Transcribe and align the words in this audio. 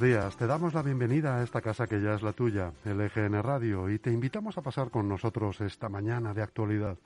Días. 0.00 0.36
Te 0.36 0.46
damos 0.46 0.72
la 0.72 0.82
bienvenida 0.82 1.36
a 1.36 1.42
esta 1.42 1.60
casa 1.60 1.86
que 1.86 2.00
ya 2.00 2.14
es 2.14 2.22
la 2.22 2.32
tuya, 2.32 2.72
el 2.86 3.00
EGN 3.02 3.42
Radio, 3.42 3.90
y 3.90 3.98
te 3.98 4.10
invitamos 4.10 4.56
a 4.56 4.62
pasar 4.62 4.90
con 4.90 5.08
nosotros 5.08 5.60
esta 5.60 5.90
mañana 5.90 6.32
de 6.32 6.40
actualidad. 6.40 6.96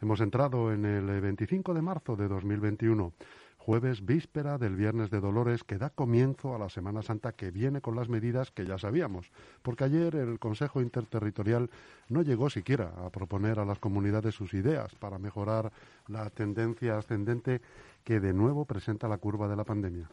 Hemos 0.00 0.20
entrado 0.20 0.72
en 0.72 0.84
el 0.84 1.20
25 1.20 1.74
de 1.74 1.82
marzo 1.82 2.14
de 2.14 2.28
2021, 2.28 3.12
jueves 3.58 4.06
víspera 4.06 4.58
del 4.58 4.76
Viernes 4.76 5.10
de 5.10 5.18
Dolores, 5.18 5.64
que 5.64 5.76
da 5.76 5.90
comienzo 5.90 6.54
a 6.54 6.58
la 6.58 6.68
Semana 6.68 7.02
Santa 7.02 7.32
que 7.32 7.50
viene 7.50 7.80
con 7.80 7.96
las 7.96 8.08
medidas 8.08 8.52
que 8.52 8.64
ya 8.64 8.78
sabíamos, 8.78 9.32
porque 9.62 9.84
ayer 9.84 10.14
el 10.14 10.38
Consejo 10.38 10.80
Interterritorial 10.80 11.68
no 12.08 12.22
llegó 12.22 12.48
siquiera 12.48 12.92
a 13.04 13.10
proponer 13.10 13.58
a 13.58 13.64
las 13.64 13.80
comunidades 13.80 14.36
sus 14.36 14.54
ideas 14.54 14.94
para 14.94 15.18
mejorar 15.18 15.72
la 16.06 16.30
tendencia 16.30 16.96
ascendente 16.96 17.60
que 18.04 18.20
de 18.20 18.32
nuevo 18.32 18.66
presenta 18.66 19.08
la 19.08 19.18
curva 19.18 19.48
de 19.48 19.56
la 19.56 19.64
pandemia. 19.64 20.08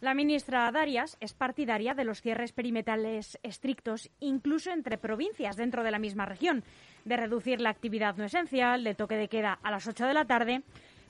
La 0.00 0.14
ministra 0.14 0.70
Darias 0.70 1.16
es 1.18 1.34
partidaria 1.34 1.92
de 1.92 2.04
los 2.04 2.22
cierres 2.22 2.52
perimetrales 2.52 3.36
estrictos, 3.42 4.10
incluso 4.20 4.70
entre 4.70 4.96
provincias 4.96 5.56
dentro 5.56 5.82
de 5.82 5.90
la 5.90 5.98
misma 5.98 6.24
región, 6.24 6.62
de 7.04 7.16
reducir 7.16 7.60
la 7.60 7.70
actividad 7.70 8.14
no 8.16 8.24
esencial, 8.24 8.84
de 8.84 8.94
toque 8.94 9.16
de 9.16 9.26
queda 9.26 9.58
a 9.60 9.72
las 9.72 9.88
8 9.88 10.06
de 10.06 10.14
la 10.14 10.24
tarde. 10.24 10.62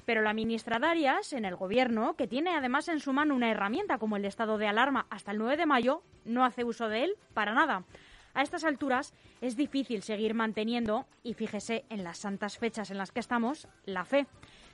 Pero 0.07 0.23
la 0.23 0.33
ministra 0.33 0.79
Darias, 0.79 1.35
en 1.35 1.45
el 1.45 1.55
Gobierno, 1.55 2.15
que 2.17 2.27
tiene 2.27 2.57
además 2.57 2.89
en 2.89 3.01
su 3.01 3.13
mano 3.13 3.35
una 3.35 3.51
herramienta 3.51 3.99
como 3.99 4.17
el 4.17 4.25
estado 4.25 4.57
de 4.57 4.69
alarma 4.69 5.07
hasta 5.11 5.33
el 5.33 5.39
9 5.39 5.59
de 5.59 5.67
mayo, 5.67 6.03
no 6.25 6.47
hace 6.47 6.65
uso 6.65 6.89
de 6.89 7.05
él 7.05 7.15
para 7.35 7.53
nada. 7.53 7.85
A 8.33 8.43
estas 8.43 8.65
alturas 8.65 9.13
es 9.43 9.55
difícil 9.55 10.01
seguir 10.01 10.33
manteniendo, 10.33 11.07
y 11.23 11.35
fíjese 11.35 11.85
en 11.91 12.05
las 12.05 12.17
santas 12.17 12.57
fechas 12.57 12.91
en 12.91 12.97
las 12.97 13.13
que 13.13 13.21
estamos, 13.21 13.69
la 13.85 14.07
fe. 14.07 14.27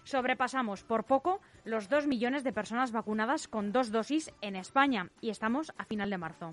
Sobrepasamos 0.04 0.84
por 0.84 1.04
poco 1.04 1.40
los 1.64 1.88
dos 1.88 2.06
millones 2.06 2.44
de 2.44 2.52
personas 2.52 2.92
vacunadas 2.92 3.48
con 3.48 3.72
dos 3.72 3.90
dosis 3.90 4.30
en 4.42 4.54
España 4.54 5.10
y 5.22 5.30
estamos 5.30 5.72
a 5.78 5.84
final 5.86 6.10
de 6.10 6.18
marzo. 6.18 6.50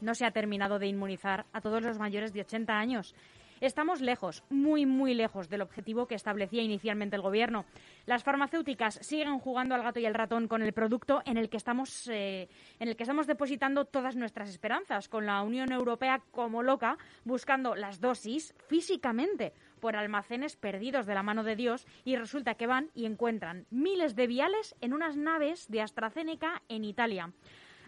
No 0.00 0.14
se 0.14 0.24
ha 0.24 0.30
terminado 0.30 0.78
de 0.78 0.86
inmunizar 0.86 1.46
a 1.52 1.60
todos 1.60 1.82
los 1.82 1.98
mayores 1.98 2.32
de 2.32 2.42
80 2.42 2.72
años. 2.72 3.16
Estamos 3.60 4.00
lejos, 4.00 4.44
muy, 4.48 4.86
muy 4.86 5.14
lejos 5.14 5.48
del 5.48 5.62
objetivo 5.62 6.06
que 6.06 6.14
establecía 6.14 6.62
inicialmente 6.62 7.16
el 7.16 7.22
Gobierno. 7.22 7.64
Las 8.06 8.22
farmacéuticas 8.22 9.00
siguen 9.02 9.40
jugando 9.40 9.74
al 9.74 9.82
gato 9.82 9.98
y 9.98 10.06
al 10.06 10.14
ratón 10.14 10.46
con 10.46 10.62
el 10.62 10.72
producto 10.72 11.22
en 11.24 11.36
el 11.36 11.50
que 11.50 11.56
estamos, 11.56 12.06
eh, 12.06 12.48
en 12.78 12.88
el 12.88 12.94
que 12.94 13.02
estamos 13.02 13.26
depositando 13.26 13.86
todas 13.86 14.14
nuestras 14.14 14.48
esperanzas, 14.48 15.08
con 15.08 15.26
la 15.26 15.42
Unión 15.42 15.72
Europea 15.72 16.22
como 16.30 16.62
loca, 16.62 16.96
buscando 17.24 17.74
las 17.74 18.00
dosis 18.00 18.54
físicamente 18.68 19.52
por 19.78 19.96
almacenes 19.96 20.56
perdidos 20.56 21.06
de 21.06 21.14
la 21.14 21.22
mano 21.22 21.42
de 21.44 21.56
Dios 21.56 21.86
y 22.04 22.16
resulta 22.16 22.54
que 22.54 22.66
van 22.66 22.90
y 22.94 23.06
encuentran 23.06 23.66
miles 23.70 24.16
de 24.16 24.26
viales 24.26 24.76
en 24.80 24.92
unas 24.92 25.16
naves 25.16 25.68
de 25.68 25.80
AstraZeneca 25.80 26.62
en 26.68 26.84
Italia. 26.84 27.32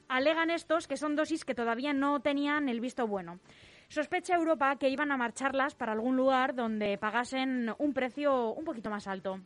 Alegan 0.09 0.51
estos 0.51 0.89
que 0.89 0.97
son 0.97 1.15
dosis 1.15 1.45
que 1.45 1.55
todavía 1.55 1.93
no 1.93 2.21
tenían 2.21 2.69
el 2.69 2.81
visto 2.81 3.07
bueno. 3.07 3.39
Sospecha 3.89 4.35
Europa 4.35 4.77
que 4.77 4.89
iban 4.89 5.13
a 5.13 5.17
marcharlas 5.17 5.75
para 5.75 5.93
algún 5.93 6.17
lugar 6.17 6.55
donde 6.55 6.97
pagasen 6.99 7.75
un 7.79 7.93
precio 7.93 8.53
un 8.53 8.65
poquito 8.65 8.91
más 8.91 9.07
alto. 9.07 9.41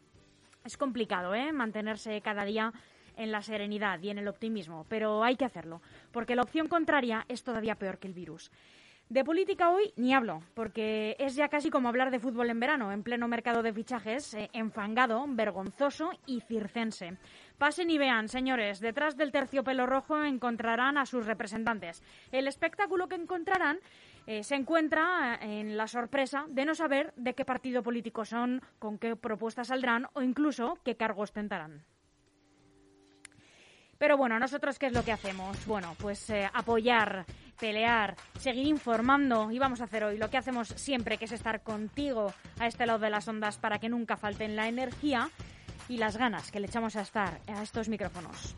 Es 0.64 0.76
complicado, 0.76 1.34
¿eh? 1.34 1.52
Mantenerse 1.52 2.20
cada 2.20 2.44
día 2.44 2.72
en 3.16 3.32
la 3.32 3.42
serenidad 3.42 4.00
y 4.02 4.10
en 4.10 4.18
el 4.18 4.28
optimismo, 4.28 4.86
pero 4.88 5.22
hay 5.22 5.36
que 5.36 5.44
hacerlo, 5.44 5.80
porque 6.12 6.34
la 6.34 6.42
opción 6.42 6.68
contraria 6.68 7.24
es 7.28 7.42
todavía 7.44 7.76
peor 7.76 7.98
que 7.98 8.08
el 8.08 8.14
virus. 8.14 8.50
De 9.14 9.24
política 9.24 9.70
hoy 9.70 9.92
ni 9.94 10.12
hablo, 10.12 10.42
porque 10.54 11.14
es 11.20 11.36
ya 11.36 11.46
casi 11.46 11.70
como 11.70 11.88
hablar 11.88 12.10
de 12.10 12.18
fútbol 12.18 12.50
en 12.50 12.58
verano, 12.58 12.90
en 12.90 13.04
pleno 13.04 13.28
mercado 13.28 13.62
de 13.62 13.72
fichajes, 13.72 14.34
eh, 14.34 14.50
enfangado, 14.52 15.24
vergonzoso 15.28 16.10
y 16.26 16.40
circense. 16.40 17.16
Pasen 17.56 17.90
y 17.90 17.98
vean, 17.98 18.28
señores, 18.28 18.80
detrás 18.80 19.16
del 19.16 19.30
terciopelo 19.30 19.86
rojo 19.86 20.20
encontrarán 20.24 20.98
a 20.98 21.06
sus 21.06 21.26
representantes. 21.26 22.02
El 22.32 22.48
espectáculo 22.48 23.06
que 23.06 23.14
encontrarán 23.14 23.78
eh, 24.26 24.42
se 24.42 24.56
encuentra 24.56 25.38
en 25.40 25.76
la 25.76 25.86
sorpresa 25.86 26.46
de 26.48 26.64
no 26.64 26.74
saber 26.74 27.12
de 27.14 27.34
qué 27.34 27.44
partido 27.44 27.84
político 27.84 28.24
son, 28.24 28.62
con 28.80 28.98
qué 28.98 29.14
propuestas 29.14 29.68
saldrán 29.68 30.08
o 30.14 30.22
incluso 30.22 30.80
qué 30.84 30.96
cargos 30.96 31.32
tentarán. 31.32 31.84
Pero 33.96 34.16
bueno, 34.16 34.38
nosotros 34.40 34.78
qué 34.78 34.86
es 34.86 34.92
lo 34.92 35.04
que 35.04 35.12
hacemos? 35.12 35.64
Bueno, 35.66 35.94
pues 36.00 36.28
eh, 36.30 36.50
apoyar, 36.52 37.24
pelear, 37.58 38.16
seguir 38.38 38.66
informando 38.66 39.50
y 39.50 39.58
vamos 39.58 39.80
a 39.80 39.84
hacer 39.84 40.04
hoy 40.04 40.18
lo 40.18 40.30
que 40.30 40.36
hacemos 40.36 40.68
siempre, 40.68 41.18
que 41.18 41.26
es 41.26 41.32
estar 41.32 41.62
contigo 41.62 42.32
a 42.58 42.66
este 42.66 42.86
lado 42.86 42.98
de 42.98 43.10
las 43.10 43.28
ondas 43.28 43.58
para 43.58 43.78
que 43.78 43.88
nunca 43.88 44.16
falten 44.16 44.56
la 44.56 44.68
energía 44.68 45.30
y 45.88 45.98
las 45.98 46.16
ganas 46.16 46.50
que 46.50 46.60
le 46.60 46.66
echamos 46.66 46.96
a 46.96 47.02
estar 47.02 47.40
a 47.46 47.62
estos 47.62 47.88
micrófonos. 47.88 48.56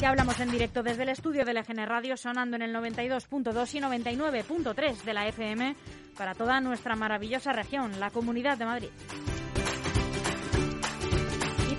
Ya 0.00 0.10
hablamos 0.10 0.38
en 0.40 0.50
directo 0.50 0.82
desde 0.82 1.04
el 1.04 1.08
estudio 1.08 1.44
de 1.44 1.52
EGN 1.52 1.86
Radio, 1.86 2.16
sonando 2.16 2.56
en 2.56 2.62
el 2.62 2.74
92.2 2.74 3.74
y 3.74 3.80
99.3 3.80 5.02
de 5.02 5.14
la 5.14 5.28
FM 5.28 5.76
para 6.18 6.34
toda 6.34 6.60
nuestra 6.60 6.96
maravillosa 6.96 7.52
región, 7.52 7.98
la 8.00 8.10
Comunidad 8.10 8.58
de 8.58 8.64
Madrid. 8.66 8.90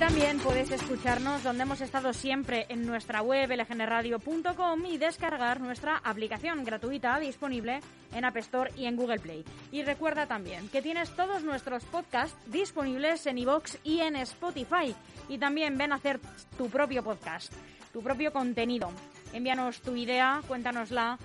También 0.07 0.37
puedes 0.37 0.69
escucharnos 0.69 1.41
donde 1.41 1.63
hemos 1.63 1.81
estado 1.81 2.13
siempre 2.13 2.67
en 2.69 2.85
nuestra 2.85 3.23
web 3.23 3.49
lgnradio.com 3.49 4.85
y 4.85 4.99
descargar 4.99 5.59
nuestra 5.59 5.97
aplicación 5.97 6.63
gratuita 6.63 7.19
disponible 7.19 7.79
en 8.13 8.23
App 8.23 8.37
Store 8.37 8.71
y 8.77 8.85
en 8.85 8.97
Google 8.97 9.17
Play. 9.17 9.43
Y 9.71 9.81
recuerda 9.81 10.27
también 10.27 10.69
que 10.69 10.83
tienes 10.83 11.09
todos 11.15 11.43
nuestros 11.43 11.85
podcasts 11.85 12.37
disponibles 12.45 13.25
en 13.25 13.39
iVoox 13.39 13.77
y 13.83 14.01
en 14.01 14.15
Spotify. 14.17 14.93
Y 15.27 15.39
también 15.39 15.75
ven 15.75 15.91
a 15.91 15.95
hacer 15.95 16.19
tu 16.55 16.69
propio 16.69 17.03
podcast, 17.03 17.51
tu 17.91 18.03
propio 18.03 18.31
contenido. 18.31 18.91
Envíanos 19.33 19.81
tu 19.81 19.95
idea, 19.95 20.43
cuéntanosla 20.47 21.17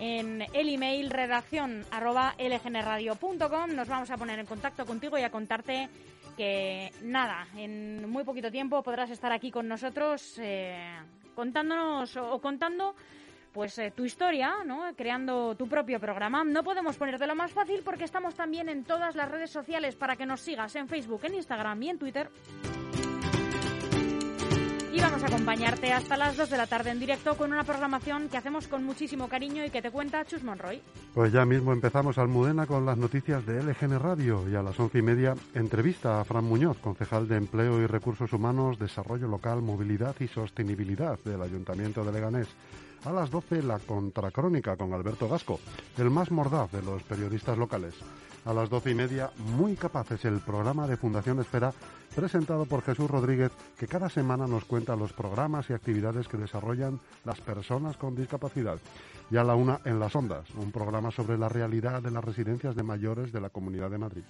en 0.00 0.42
el 0.52 0.68
email 0.68 1.10
redacción 1.10 1.86
arroba 1.92 2.34
lgnradio.com. 2.38 3.76
Nos 3.76 3.86
vamos 3.86 4.10
a 4.10 4.16
poner 4.16 4.40
en 4.40 4.46
contacto 4.46 4.84
contigo 4.86 5.16
y 5.18 5.22
a 5.22 5.30
contarte 5.30 5.88
que 6.36 6.92
nada, 7.02 7.46
en 7.56 8.08
muy 8.08 8.24
poquito 8.24 8.50
tiempo 8.50 8.82
podrás 8.82 9.10
estar 9.10 9.32
aquí 9.32 9.50
con 9.50 9.68
nosotros 9.68 10.38
eh, 10.38 10.96
contándonos 11.34 12.16
o, 12.16 12.40
contando 12.40 12.94
pues 13.52 13.78
eh, 13.78 13.92
tu 13.94 14.04
historia, 14.04 14.64
¿no? 14.64 14.92
creando 14.96 15.54
tu 15.54 15.68
propio 15.68 16.00
programa. 16.00 16.42
No 16.42 16.64
podemos 16.64 16.96
ponerte 16.96 17.32
más 17.34 17.52
fácil 17.52 17.82
porque 17.84 18.04
estamos 18.04 18.34
también 18.34 18.68
en 18.68 18.84
todas 18.84 19.14
las 19.14 19.30
redes 19.30 19.50
sociales 19.50 19.94
para 19.94 20.16
que 20.16 20.26
nos 20.26 20.40
sigas 20.40 20.74
en 20.76 20.88
Facebook, 20.88 21.20
en 21.24 21.34
Instagram 21.34 21.82
y 21.82 21.90
en 21.90 21.98
Twitter 21.98 22.28
vamos 25.04 25.22
a 25.22 25.26
acompañarte 25.26 25.92
hasta 25.92 26.16
las 26.16 26.34
2 26.34 26.48
de 26.48 26.56
la 26.56 26.66
tarde 26.66 26.90
en 26.90 26.98
directo 26.98 27.36
con 27.36 27.52
una 27.52 27.62
programación 27.62 28.30
que 28.30 28.38
hacemos 28.38 28.68
con 28.68 28.84
muchísimo 28.84 29.28
cariño 29.28 29.62
y 29.62 29.68
que 29.68 29.82
te 29.82 29.90
cuenta 29.90 30.24
Chus 30.24 30.42
Monroy. 30.42 30.80
Pues 31.12 31.30
ya 31.30 31.44
mismo 31.44 31.74
empezamos 31.74 32.16
Almudena 32.16 32.66
con 32.66 32.86
las 32.86 32.96
noticias 32.96 33.44
de 33.44 33.62
LGN 33.62 33.98
Radio 33.98 34.48
y 34.48 34.54
a 34.54 34.62
las 34.62 34.80
once 34.80 34.98
y 34.98 35.02
media 35.02 35.34
entrevista 35.54 36.20
a 36.20 36.24
Fran 36.24 36.44
Muñoz, 36.44 36.78
concejal 36.78 37.28
de 37.28 37.36
Empleo 37.36 37.82
y 37.82 37.86
Recursos 37.86 38.32
Humanos, 38.32 38.78
Desarrollo 38.78 39.28
Local, 39.28 39.60
Movilidad 39.60 40.16
y 40.20 40.28
Sostenibilidad 40.28 41.18
del 41.22 41.42
Ayuntamiento 41.42 42.02
de 42.02 42.12
Leganés. 42.12 42.48
A 43.04 43.12
las 43.12 43.30
12 43.30 43.62
la 43.62 43.80
contracrónica 43.80 44.78
con 44.78 44.94
Alberto 44.94 45.28
Gasco, 45.28 45.60
el 45.98 46.08
más 46.08 46.30
mordaz 46.30 46.72
de 46.72 46.80
los 46.80 47.02
periodistas 47.02 47.58
locales 47.58 47.94
a 48.44 48.52
las 48.52 48.68
doce 48.68 48.90
y 48.90 48.94
media, 48.94 49.30
Muy 49.56 49.74
Capaces, 49.76 50.24
el 50.24 50.40
programa 50.40 50.86
de 50.86 50.96
Fundación 50.96 51.40
Esfera, 51.40 51.72
presentado 52.14 52.66
por 52.66 52.82
Jesús 52.82 53.10
Rodríguez, 53.10 53.52
que 53.78 53.88
cada 53.88 54.08
semana 54.08 54.46
nos 54.46 54.64
cuenta 54.64 54.96
los 54.96 55.12
programas 55.12 55.70
y 55.70 55.72
actividades 55.72 56.28
que 56.28 56.36
desarrollan 56.36 57.00
las 57.24 57.40
personas 57.40 57.96
con 57.96 58.14
discapacidad. 58.14 58.78
Y 59.30 59.36
a 59.36 59.44
la 59.44 59.54
una, 59.54 59.80
En 59.84 59.98
las 59.98 60.14
Ondas, 60.14 60.48
un 60.56 60.70
programa 60.70 61.10
sobre 61.10 61.38
la 61.38 61.48
realidad 61.48 62.02
de 62.02 62.10
las 62.10 62.24
residencias 62.24 62.76
de 62.76 62.82
mayores 62.82 63.32
de 63.32 63.40
la 63.40 63.50
Comunidad 63.50 63.90
de 63.90 63.98
Madrid. 63.98 64.24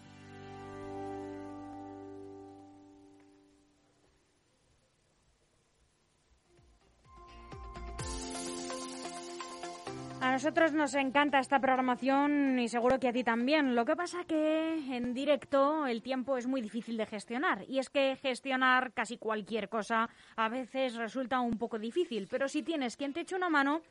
Nosotros 10.33 10.73
nos 10.73 10.95
encanta 10.95 11.39
esta 11.39 11.61
programación 11.61 12.59
y 12.59 12.69
seguro 12.69 12.99
que 12.99 13.09
a 13.09 13.13
ti 13.13 13.25
también. 13.25 13.75
Lo 13.75 13.85
que 13.85 13.97
pasa 13.97 14.25
que 14.25 14.97
en 14.97 15.15
directo 15.15 15.87
el 15.87 16.03
tiempo 16.03 16.37
es 16.37 16.47
muy 16.47 16.61
difícil 16.61 16.97
de 16.97 17.07
gestionar 17.07 17.65
y 17.69 17.79
es 17.79 17.91
que 17.91 18.17
gestionar 18.17 18.93
casi 18.93 19.19
cualquier 19.19 19.69
cosa 19.69 20.09
a 20.37 20.49
veces 20.49 20.97
resulta 20.97 21.41
un 21.41 21.59
poco 21.59 21.79
difícil, 21.79 22.27
pero 22.31 22.49
si 22.49 22.63
tienes 22.63 22.97
quien 22.97 23.13
te 23.13 23.21
eche 23.21 23.37
una 23.37 23.49
mano, 23.49 23.83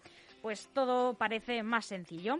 pues 0.42 0.70
todo 0.74 1.14
parece 1.14 1.64
más 1.64 1.86
sencillo. 1.86 2.40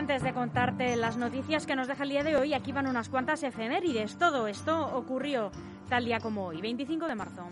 Antes 0.00 0.22
de 0.22 0.32
contarte 0.32 0.96
las 0.96 1.18
noticias 1.18 1.66
que 1.66 1.76
nos 1.76 1.86
deja 1.86 2.04
el 2.04 2.08
día 2.08 2.24
de 2.24 2.34
hoy, 2.34 2.54
aquí 2.54 2.72
van 2.72 2.86
unas 2.86 3.10
cuantas 3.10 3.42
efemérides. 3.42 4.16
Todo 4.16 4.46
esto 4.46 4.96
ocurrió 4.96 5.50
tal 5.90 6.06
día 6.06 6.20
como 6.20 6.46
hoy, 6.46 6.62
25 6.62 7.06
de 7.06 7.14
marzo. 7.14 7.46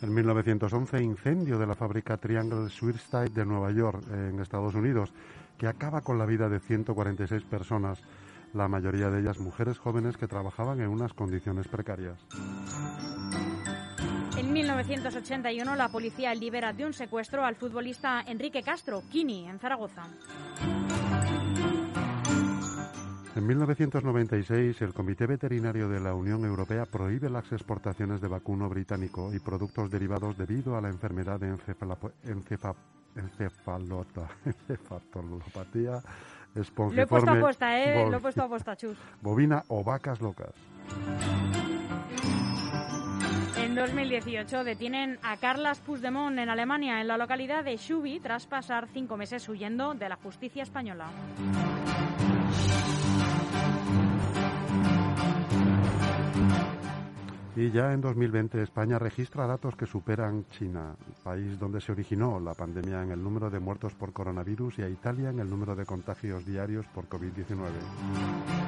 En 0.00 0.14
1911, 0.14 1.02
incendio 1.02 1.58
de 1.58 1.66
la 1.66 1.74
fábrica 1.74 2.16
Triangle 2.16 2.70
Swirlstyle 2.70 3.34
de 3.34 3.44
Nueva 3.44 3.72
York, 3.72 4.04
en 4.08 4.38
Estados 4.38 4.76
Unidos, 4.76 5.12
que 5.58 5.66
acaba 5.66 6.02
con 6.02 6.16
la 6.16 6.26
vida 6.26 6.48
de 6.48 6.60
146 6.60 7.42
personas, 7.42 8.00
la 8.54 8.68
mayoría 8.68 9.10
de 9.10 9.22
ellas 9.22 9.40
mujeres 9.40 9.80
jóvenes 9.80 10.16
que 10.16 10.28
trabajaban 10.28 10.80
en 10.80 10.90
unas 10.90 11.12
condiciones 11.12 11.66
precarias. 11.66 12.24
En 14.36 14.52
1981, 14.52 15.74
la 15.74 15.88
policía 15.88 16.32
libera 16.36 16.72
de 16.72 16.86
un 16.86 16.92
secuestro 16.92 17.44
al 17.44 17.56
futbolista 17.56 18.22
Enrique 18.28 18.62
Castro, 18.62 19.02
Kini, 19.10 19.48
en 19.48 19.58
Zaragoza. 19.58 20.04
En 23.36 23.46
1996, 23.46 24.82
el 24.82 24.92
Comité 24.92 25.26
Veterinario 25.26 25.88
de 25.88 26.00
la 26.00 26.14
Unión 26.14 26.44
Europea 26.44 26.84
prohíbe 26.84 27.30
las 27.30 27.52
exportaciones 27.52 28.20
de 28.20 28.26
vacuno 28.26 28.68
británico 28.68 29.32
y 29.32 29.38
productos 29.38 29.88
derivados 29.88 30.36
debido 30.36 30.76
a 30.76 30.80
la 30.80 30.88
enfermedad 30.88 31.38
de 31.38 31.46
encefalopatía 33.14 36.02
espongiforme. 36.56 36.96
Lo 36.96 37.02
he 37.02 37.06
puesto 37.06 37.30
a 37.30 37.40
posta, 37.40 37.78
¿eh? 37.78 38.10
Lo 38.10 38.16
he 38.16 38.20
puesto 38.20 38.42
a 38.42 38.48
posta, 38.48 38.76
chus. 38.76 38.98
Bovina 39.22 39.62
o 39.68 39.84
vacas 39.84 40.20
locas. 40.20 40.52
En 43.56 43.76
2018 43.76 44.64
detienen 44.64 45.20
a 45.22 45.36
Carlas 45.36 45.78
Puigdemont 45.78 46.36
en 46.36 46.48
Alemania, 46.48 47.00
en 47.00 47.06
la 47.06 47.16
localidad 47.16 47.62
de 47.62 47.76
Schubi, 47.76 48.18
tras 48.18 48.46
pasar 48.46 48.88
cinco 48.92 49.16
meses 49.16 49.48
huyendo 49.48 49.94
de 49.94 50.08
la 50.08 50.16
justicia 50.16 50.64
española. 50.64 51.06
Y 57.56 57.70
ya 57.72 57.92
en 57.92 58.00
2020 58.00 58.62
España 58.62 58.98
registra 58.98 59.46
datos 59.46 59.74
que 59.74 59.86
superan 59.86 60.46
China, 60.50 60.94
país 61.24 61.58
donde 61.58 61.80
se 61.80 61.90
originó 61.92 62.38
la 62.38 62.54
pandemia 62.54 63.02
en 63.02 63.10
el 63.10 63.22
número 63.22 63.50
de 63.50 63.58
muertos 63.58 63.92
por 63.94 64.12
coronavirus, 64.12 64.78
y 64.78 64.82
a 64.82 64.88
Italia 64.88 65.30
en 65.30 65.40
el 65.40 65.50
número 65.50 65.74
de 65.74 65.84
contagios 65.84 66.46
diarios 66.46 66.86
por 66.94 67.08
COVID-19. 67.08 68.59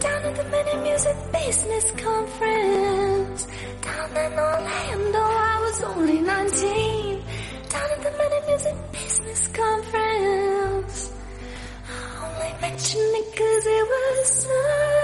down 0.00 0.22
at 0.24 0.36
the 0.36 0.44
mini 0.44 0.74
music 0.82 1.16
business 1.32 1.90
conference. 1.92 3.46
Down 3.82 4.10
in 4.10 4.32
Orlando, 4.38 5.18
I 5.18 5.58
was 5.64 5.82
only 5.82 6.20
19. 6.20 7.22
Down 7.68 7.90
at 7.90 8.02
the 8.02 8.12
mini 8.18 8.46
music 8.46 8.76
business 8.92 9.48
conference. 9.48 11.12
I 11.88 12.26
only 12.26 12.60
mentioned 12.60 13.14
it 13.20 13.36
cause 13.36 13.66
it 13.66 13.84
was 13.92 14.28
so 14.28 14.97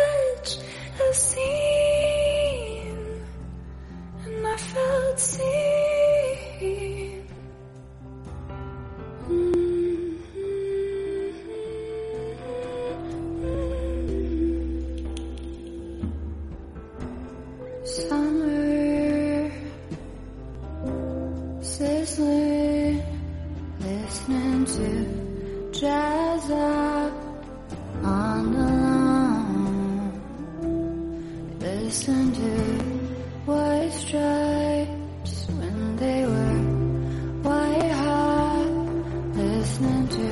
And 39.94 40.10
to 40.10 40.22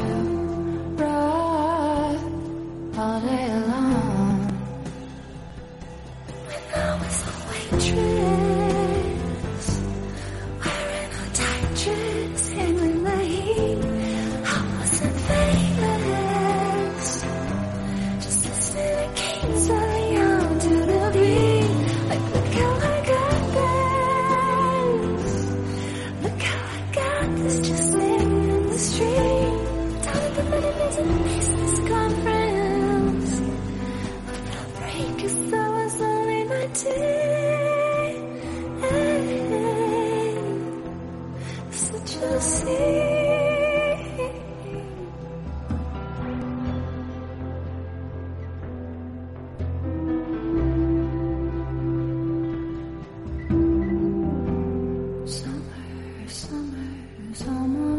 ride 1.04 2.18
all 2.98 3.20
day 3.20 3.48
long. 3.70 4.38
When 6.46 6.62
I 6.74 6.98
was 6.98 7.86
true. 7.86 8.11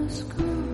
school. 0.10 0.72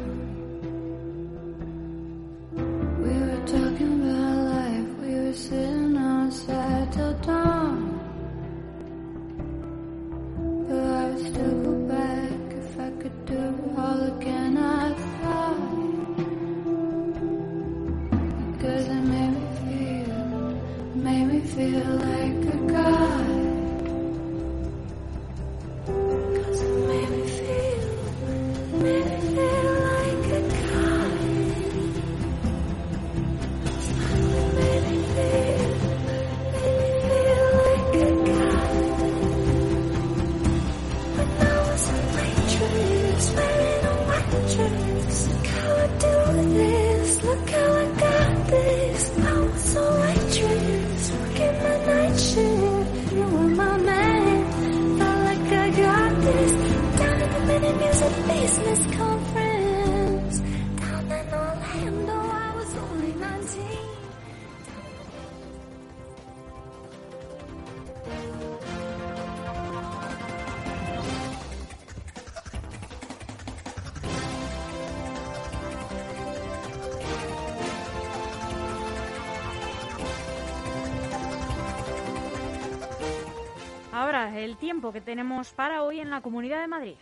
El 84.49 84.57
tiempo 84.57 84.91
que 84.91 85.01
tenemos 85.01 85.51
para 85.51 85.83
hoy 85.83 85.99
en 85.99 86.09
la 86.09 86.21
Comunidad 86.21 86.61
de 86.61 86.67
Madrid. 86.67 86.95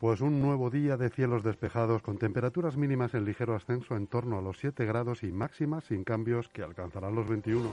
Pues 0.00 0.22
un 0.22 0.40
nuevo 0.40 0.70
día 0.70 0.96
de 0.96 1.10
cielos 1.10 1.42
despejados 1.42 2.00
con 2.00 2.16
temperaturas 2.16 2.74
mínimas 2.74 3.12
en 3.12 3.26
ligero 3.26 3.54
ascenso 3.54 3.96
en 3.96 4.06
torno 4.06 4.38
a 4.38 4.40
los 4.40 4.58
7 4.58 4.86
grados 4.86 5.22
y 5.22 5.30
máximas 5.30 5.84
sin 5.84 6.04
cambios 6.04 6.48
que 6.48 6.62
alcanzarán 6.62 7.14
los 7.14 7.28
21. 7.28 7.70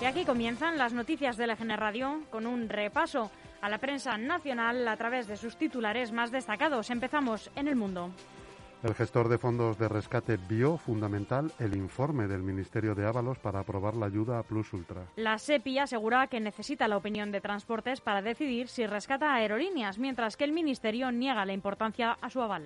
Y 0.00 0.04
aquí 0.06 0.24
comienzan 0.24 0.78
las 0.78 0.94
noticias 0.94 1.36
de 1.36 1.46
la 1.46 1.56
GN 1.56 1.76
Radio 1.76 2.22
con 2.30 2.46
un 2.46 2.70
repaso 2.70 3.30
a 3.60 3.68
la 3.68 3.76
prensa 3.76 4.16
nacional 4.16 4.88
a 4.88 4.96
través 4.96 5.28
de 5.28 5.36
sus 5.36 5.56
titulares 5.56 6.10
más 6.10 6.30
destacados. 6.30 6.88
Empezamos 6.88 7.50
en 7.54 7.68
el 7.68 7.76
mundo. 7.76 8.12
El 8.82 8.94
gestor 8.94 9.28
de 9.28 9.36
fondos 9.36 9.78
de 9.78 9.88
rescate 9.88 10.38
vio 10.38 10.78
fundamental 10.78 11.52
el 11.58 11.76
informe 11.76 12.26
del 12.26 12.42
Ministerio 12.42 12.94
de 12.94 13.06
Ábalos 13.06 13.38
para 13.38 13.60
aprobar 13.60 13.94
la 13.94 14.06
ayuda 14.06 14.38
a 14.38 14.42
Plus 14.42 14.72
Ultra. 14.72 15.02
La 15.16 15.38
SEPI 15.38 15.80
asegura 15.80 16.28
que 16.28 16.40
necesita 16.40 16.88
la 16.88 16.96
opinión 16.96 17.30
de 17.30 17.42
Transportes 17.42 18.00
para 18.00 18.22
decidir 18.22 18.68
si 18.68 18.86
rescata 18.86 19.34
aerolíneas, 19.34 19.98
mientras 19.98 20.38
que 20.38 20.44
el 20.44 20.52
Ministerio 20.52 21.12
niega 21.12 21.44
la 21.44 21.52
importancia 21.52 22.16
a 22.22 22.30
su 22.30 22.40
aval. 22.40 22.62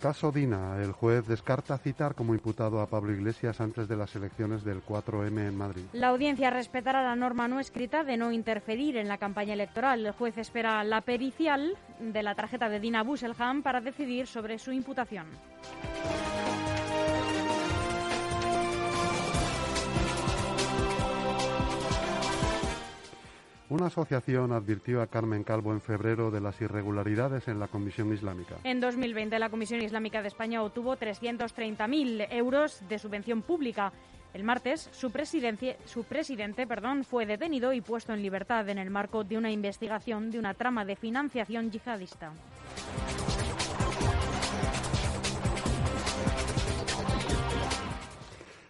Caso 0.00 0.30
Dina. 0.30 0.80
El 0.80 0.92
juez 0.92 1.26
descarta 1.26 1.76
citar 1.76 2.14
como 2.14 2.32
imputado 2.32 2.80
a 2.80 2.86
Pablo 2.86 3.12
Iglesias 3.12 3.60
antes 3.60 3.88
de 3.88 3.96
las 3.96 4.14
elecciones 4.14 4.62
del 4.62 4.80
4M 4.84 5.48
en 5.48 5.56
Madrid. 5.56 5.82
La 5.92 6.08
audiencia 6.08 6.50
respetará 6.50 7.02
la 7.02 7.16
norma 7.16 7.48
no 7.48 7.58
escrita 7.58 8.04
de 8.04 8.16
no 8.16 8.30
interferir 8.30 8.96
en 8.96 9.08
la 9.08 9.18
campaña 9.18 9.54
electoral. 9.54 10.06
El 10.06 10.12
juez 10.12 10.38
espera 10.38 10.84
la 10.84 11.00
pericial 11.00 11.76
de 11.98 12.22
la 12.22 12.36
tarjeta 12.36 12.68
de 12.68 12.78
Dina 12.78 13.02
Busselham 13.02 13.62
para 13.62 13.80
decidir 13.80 14.28
sobre 14.28 14.58
su 14.58 14.70
imputación. 14.70 15.26
Una 23.70 23.86
asociación 23.86 24.52
advirtió 24.52 25.02
a 25.02 25.08
Carmen 25.08 25.44
Calvo 25.44 25.72
en 25.72 25.82
febrero 25.82 26.30
de 26.30 26.40
las 26.40 26.58
irregularidades 26.62 27.48
en 27.48 27.60
la 27.60 27.68
Comisión 27.68 28.10
Islámica. 28.14 28.54
En 28.64 28.80
2020 28.80 29.38
la 29.38 29.50
Comisión 29.50 29.82
Islámica 29.82 30.22
de 30.22 30.28
España 30.28 30.62
obtuvo 30.62 30.96
330.000 30.96 32.28
euros 32.30 32.80
de 32.88 32.98
subvención 32.98 33.42
pública. 33.42 33.92
El 34.32 34.42
martes, 34.42 34.88
su, 34.92 35.12
su 35.84 36.04
presidente 36.04 36.66
perdón, 36.66 37.04
fue 37.04 37.26
detenido 37.26 37.74
y 37.74 37.82
puesto 37.82 38.14
en 38.14 38.22
libertad 38.22 38.66
en 38.70 38.78
el 38.78 38.88
marco 38.88 39.22
de 39.22 39.36
una 39.36 39.50
investigación 39.50 40.30
de 40.30 40.38
una 40.38 40.54
trama 40.54 40.86
de 40.86 40.96
financiación 40.96 41.70
yihadista. 41.70 42.32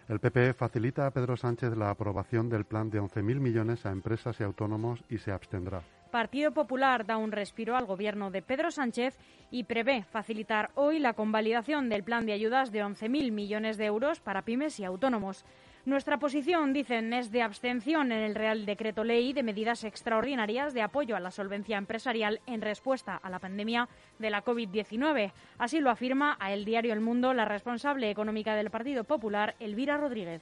El 0.09 0.19
PP 0.19 0.55
facilita 0.55 1.05
a 1.05 1.11
Pedro 1.11 1.37
Sánchez 1.37 1.77
la 1.77 1.91
aprobación 1.91 2.49
del 2.49 2.65
plan 2.65 2.89
de 2.89 2.99
11.000 2.99 3.39
millones 3.39 3.85
a 3.85 3.91
empresas 3.91 4.39
y 4.39 4.43
autónomos 4.43 5.03
y 5.07 5.19
se 5.19 5.31
abstendrá. 5.31 5.83
Partido 6.09 6.51
Popular 6.51 7.05
da 7.05 7.17
un 7.17 7.31
respiro 7.31 7.77
al 7.77 7.85
gobierno 7.85 8.31
de 8.31 8.41
Pedro 8.41 8.71
Sánchez 8.71 9.15
y 9.51 9.65
prevé 9.65 10.03
facilitar 10.03 10.71
hoy 10.73 10.97
la 10.97 11.13
convalidación 11.13 11.89
del 11.89 12.03
plan 12.03 12.25
de 12.25 12.33
ayudas 12.33 12.71
de 12.71 12.83
11.000 12.83 13.31
millones 13.31 13.77
de 13.77 13.85
euros 13.85 14.19
para 14.19 14.41
pymes 14.41 14.79
y 14.79 14.83
autónomos. 14.83 15.45
Nuestra 15.85 16.19
posición, 16.19 16.73
dicen, 16.73 17.13
es 17.13 17.31
de 17.31 17.41
abstención 17.41 18.11
en 18.11 18.19
el 18.19 18.35
Real 18.35 18.65
Decreto 18.65 19.05
Ley 19.05 19.31
de 19.31 19.43
medidas 19.43 19.85
extraordinarias 19.85 20.73
de 20.73 20.81
apoyo 20.81 21.15
a 21.15 21.21
la 21.21 21.31
solvencia 21.31 21.77
empresarial 21.77 22.41
en 22.47 22.61
respuesta 22.61 23.15
a 23.15 23.29
la 23.29 23.39
pandemia 23.39 23.87
de 24.19 24.29
la 24.29 24.43
COVID-19. 24.43 25.31
Así 25.57 25.79
lo 25.79 25.89
afirma 25.89 26.35
a 26.39 26.51
el 26.51 26.65
diario 26.65 26.93
El 26.93 26.99
Mundo 26.99 27.33
la 27.33 27.45
responsable 27.45 28.09
económica 28.11 28.55
del 28.55 28.69
Partido 28.69 29.05
Popular, 29.05 29.55
Elvira 29.59 29.95
Rodríguez. 29.95 30.41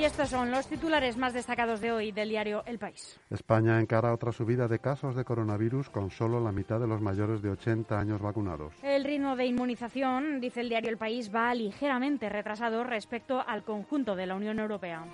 Y 0.00 0.04
estos 0.04 0.30
son 0.30 0.50
los 0.50 0.66
titulares 0.66 1.18
más 1.18 1.34
destacados 1.34 1.82
de 1.82 1.92
hoy 1.92 2.10
del 2.10 2.30
diario 2.30 2.62
El 2.64 2.78
País. 2.78 3.20
España 3.28 3.78
encara 3.78 4.14
otra 4.14 4.32
subida 4.32 4.66
de 4.66 4.78
casos 4.78 5.14
de 5.14 5.26
coronavirus 5.26 5.90
con 5.90 6.10
solo 6.10 6.40
la 6.40 6.52
mitad 6.52 6.80
de 6.80 6.86
los 6.86 7.02
mayores 7.02 7.42
de 7.42 7.50
80 7.50 8.00
años 8.00 8.18
vacunados. 8.18 8.72
El 8.82 9.04
ritmo 9.04 9.36
de 9.36 9.44
inmunización, 9.44 10.40
dice 10.40 10.62
el 10.62 10.70
diario 10.70 10.88
El 10.88 10.96
País, 10.96 11.30
va 11.30 11.54
ligeramente 11.54 12.30
retrasado 12.30 12.82
respecto 12.82 13.44
al 13.46 13.62
conjunto 13.62 14.16
de 14.16 14.24
la 14.24 14.36
Unión 14.36 14.58
Europea. 14.58 15.04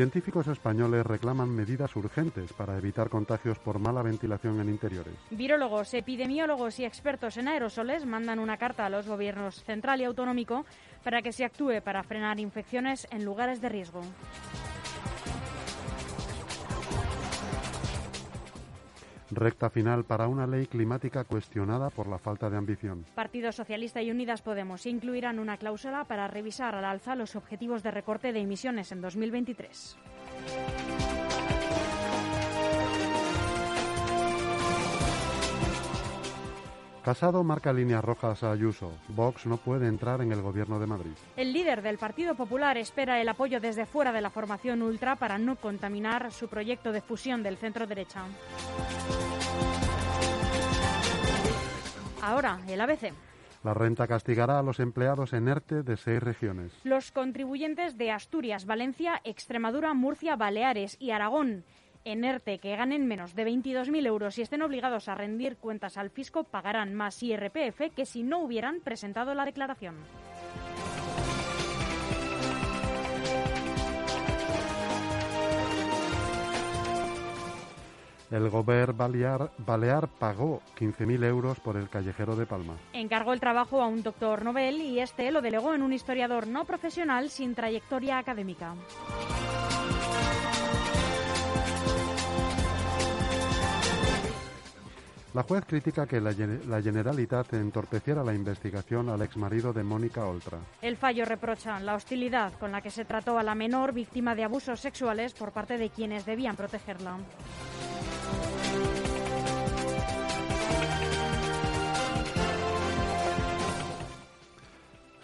Científicos 0.00 0.46
españoles 0.46 1.04
reclaman 1.04 1.54
medidas 1.54 1.94
urgentes 1.94 2.54
para 2.54 2.78
evitar 2.78 3.10
contagios 3.10 3.58
por 3.58 3.78
mala 3.78 4.00
ventilación 4.00 4.58
en 4.58 4.70
interiores. 4.70 5.12
Virólogos, 5.30 5.92
epidemiólogos 5.92 6.80
y 6.80 6.86
expertos 6.86 7.36
en 7.36 7.48
aerosoles 7.48 8.06
mandan 8.06 8.38
una 8.38 8.56
carta 8.56 8.86
a 8.86 8.88
los 8.88 9.06
gobiernos 9.06 9.62
central 9.62 10.00
y 10.00 10.04
autonómico 10.04 10.64
para 11.04 11.20
que 11.20 11.32
se 11.32 11.44
actúe 11.44 11.82
para 11.84 12.02
frenar 12.02 12.40
infecciones 12.40 13.06
en 13.10 13.26
lugares 13.26 13.60
de 13.60 13.68
riesgo. 13.68 14.00
Recta 19.30 19.70
final 19.70 20.04
para 20.04 20.26
una 20.26 20.46
ley 20.46 20.66
climática 20.66 21.24
cuestionada 21.24 21.90
por 21.90 22.08
la 22.08 22.18
falta 22.18 22.50
de 22.50 22.56
ambición. 22.56 23.04
Partido 23.14 23.52
Socialista 23.52 24.02
y 24.02 24.10
Unidas 24.10 24.42
Podemos 24.42 24.86
incluirán 24.86 25.38
una 25.38 25.56
cláusula 25.56 26.04
para 26.04 26.26
revisar 26.26 26.74
al 26.74 26.84
alza 26.84 27.14
los 27.14 27.36
objetivos 27.36 27.82
de 27.82 27.90
recorte 27.90 28.32
de 28.32 28.40
emisiones 28.40 28.90
en 28.92 29.00
2023. 29.00 29.96
Casado 37.04 37.42
marca 37.42 37.72
líneas 37.72 38.04
rojas 38.04 38.42
a 38.42 38.52
Ayuso. 38.52 38.92
Vox 39.08 39.46
no 39.46 39.56
puede 39.56 39.88
entrar 39.88 40.20
en 40.20 40.32
el 40.32 40.42
gobierno 40.42 40.78
de 40.78 40.86
Madrid. 40.86 41.12
El 41.34 41.52
líder 41.54 41.80
del 41.80 41.96
Partido 41.96 42.34
Popular 42.34 42.76
espera 42.76 43.20
el 43.20 43.28
apoyo 43.28 43.58
desde 43.58 43.86
fuera 43.86 44.12
de 44.12 44.20
la 44.20 44.28
formación 44.28 44.82
ultra 44.82 45.16
para 45.16 45.38
no 45.38 45.56
contaminar 45.56 46.30
su 46.30 46.48
proyecto 46.48 46.92
de 46.92 47.00
fusión 47.00 47.42
del 47.42 47.56
centro 47.56 47.86
derecha. 47.86 48.24
Ahora, 52.20 52.60
el 52.68 52.80
ABC. 52.80 53.14
La 53.64 53.72
renta 53.74 54.06
castigará 54.06 54.58
a 54.58 54.62
los 54.62 54.78
empleados 54.78 55.32
en 55.32 55.48
ERTE 55.48 55.82
de 55.82 55.96
seis 55.96 56.22
regiones. 56.22 56.72
Los 56.84 57.12
contribuyentes 57.12 57.96
de 57.96 58.10
Asturias, 58.10 58.66
Valencia, 58.66 59.20
Extremadura, 59.24 59.94
Murcia, 59.94 60.36
Baleares 60.36 60.96
y 60.98 61.10
Aragón 61.10 61.64
en 62.04 62.24
ERTE 62.24 62.58
que 62.58 62.76
ganen 62.76 63.06
menos 63.06 63.34
de 63.34 63.46
22.000 63.46 64.06
euros 64.06 64.38
y 64.38 64.42
estén 64.42 64.62
obligados 64.62 65.08
a 65.08 65.14
rendir 65.14 65.56
cuentas 65.56 65.96
al 65.96 66.10
fisco 66.10 66.44
pagarán 66.44 66.94
más 66.94 67.22
IRPF 67.22 67.94
que 67.94 68.06
si 68.06 68.22
no 68.22 68.40
hubieran 68.40 68.80
presentado 68.80 69.34
la 69.34 69.44
declaración. 69.44 69.96
El 78.30 78.48
Gobierno 78.48 78.94
Balear, 78.94 79.50
Balear 79.58 80.06
pagó 80.06 80.62
15.000 80.78 81.24
euros 81.24 81.58
por 81.58 81.76
el 81.76 81.88
callejero 81.88 82.36
de 82.36 82.46
Palma. 82.46 82.76
Encargó 82.92 83.32
el 83.32 83.40
trabajo 83.40 83.82
a 83.82 83.88
un 83.88 84.04
doctor 84.04 84.44
Nobel 84.44 84.80
y 84.80 85.00
este 85.00 85.32
lo 85.32 85.42
delegó 85.42 85.74
en 85.74 85.82
un 85.82 85.92
historiador 85.92 86.46
no 86.46 86.64
profesional 86.64 87.28
sin 87.28 87.56
trayectoria 87.56 88.18
académica. 88.18 88.76
La 95.32 95.44
juez 95.44 95.64
critica 95.64 96.06
que 96.06 96.20
la, 96.20 96.34
la, 96.66 96.82
Generalitat 96.82 97.52
entorpeciera 97.54 98.24
la 98.24 98.34
investigación 98.34 99.08
al 99.10 99.22
exmarido 99.22 99.72
de 99.72 99.84
Mónica 99.84 100.26
Oltra. 100.26 100.58
El 100.82 100.96
fallo 100.96 101.24
reprocha 101.24 101.78
la 101.78 101.94
hostilidad 101.94 102.52
con 102.54 102.72
la 102.72 102.80
que 102.80 102.90
se 102.90 103.04
trató 103.04 103.38
a 103.38 103.44
la 103.44 103.54
menor 103.54 103.92
víctima 103.92 104.34
de 104.34 104.42
abusos 104.42 104.80
sexuales 104.80 105.32
por 105.34 105.52
parte 105.52 105.78
de 105.78 105.90
quienes 105.90 106.26
debían 106.26 106.56
protegerla. 106.56 107.18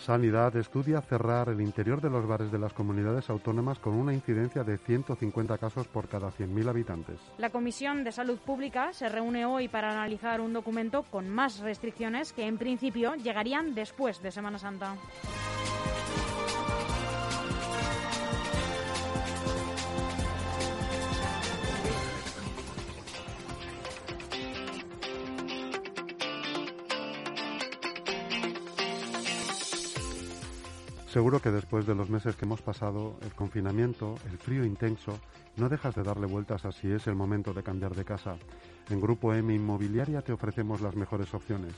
Sanidad 0.06 0.54
estudia 0.54 1.00
cerrar 1.00 1.48
el 1.48 1.60
interior 1.60 2.00
de 2.00 2.10
los 2.10 2.28
bares 2.28 2.52
de 2.52 2.60
las 2.60 2.72
comunidades 2.72 3.28
autónomas 3.28 3.80
con 3.80 3.94
una 3.94 4.14
incidencia 4.14 4.62
de 4.62 4.78
150 4.78 5.58
casos 5.58 5.88
por 5.88 6.06
cada 6.06 6.30
100.000 6.30 6.68
habitantes. 6.68 7.18
La 7.38 7.50
Comisión 7.50 8.04
de 8.04 8.12
Salud 8.12 8.38
Pública 8.38 8.92
se 8.92 9.08
reúne 9.08 9.46
hoy 9.46 9.66
para 9.66 9.90
analizar 9.90 10.40
un 10.40 10.52
documento 10.52 11.02
con 11.10 11.28
más 11.28 11.58
restricciones 11.58 12.32
que 12.32 12.46
en 12.46 12.56
principio 12.56 13.16
llegarían 13.16 13.74
después 13.74 14.22
de 14.22 14.30
Semana 14.30 14.60
Santa. 14.60 14.94
Seguro 31.16 31.40
que 31.40 31.50
después 31.50 31.86
de 31.86 31.94
los 31.94 32.10
meses 32.10 32.36
que 32.36 32.44
hemos 32.44 32.60
pasado, 32.60 33.16
el 33.22 33.32
confinamiento, 33.32 34.16
el 34.30 34.36
frío 34.36 34.66
intenso, 34.66 35.18
no 35.56 35.70
dejas 35.70 35.94
de 35.94 36.02
darle 36.02 36.26
vueltas 36.26 36.66
a 36.66 36.72
si 36.72 36.92
es 36.92 37.06
el 37.06 37.14
momento 37.14 37.54
de 37.54 37.62
cambiar 37.62 37.94
de 37.94 38.04
casa. 38.04 38.36
En 38.90 39.00
Grupo 39.00 39.32
M 39.32 39.54
Inmobiliaria 39.54 40.20
te 40.20 40.34
ofrecemos 40.34 40.82
las 40.82 40.94
mejores 40.94 41.32
opciones. 41.32 41.72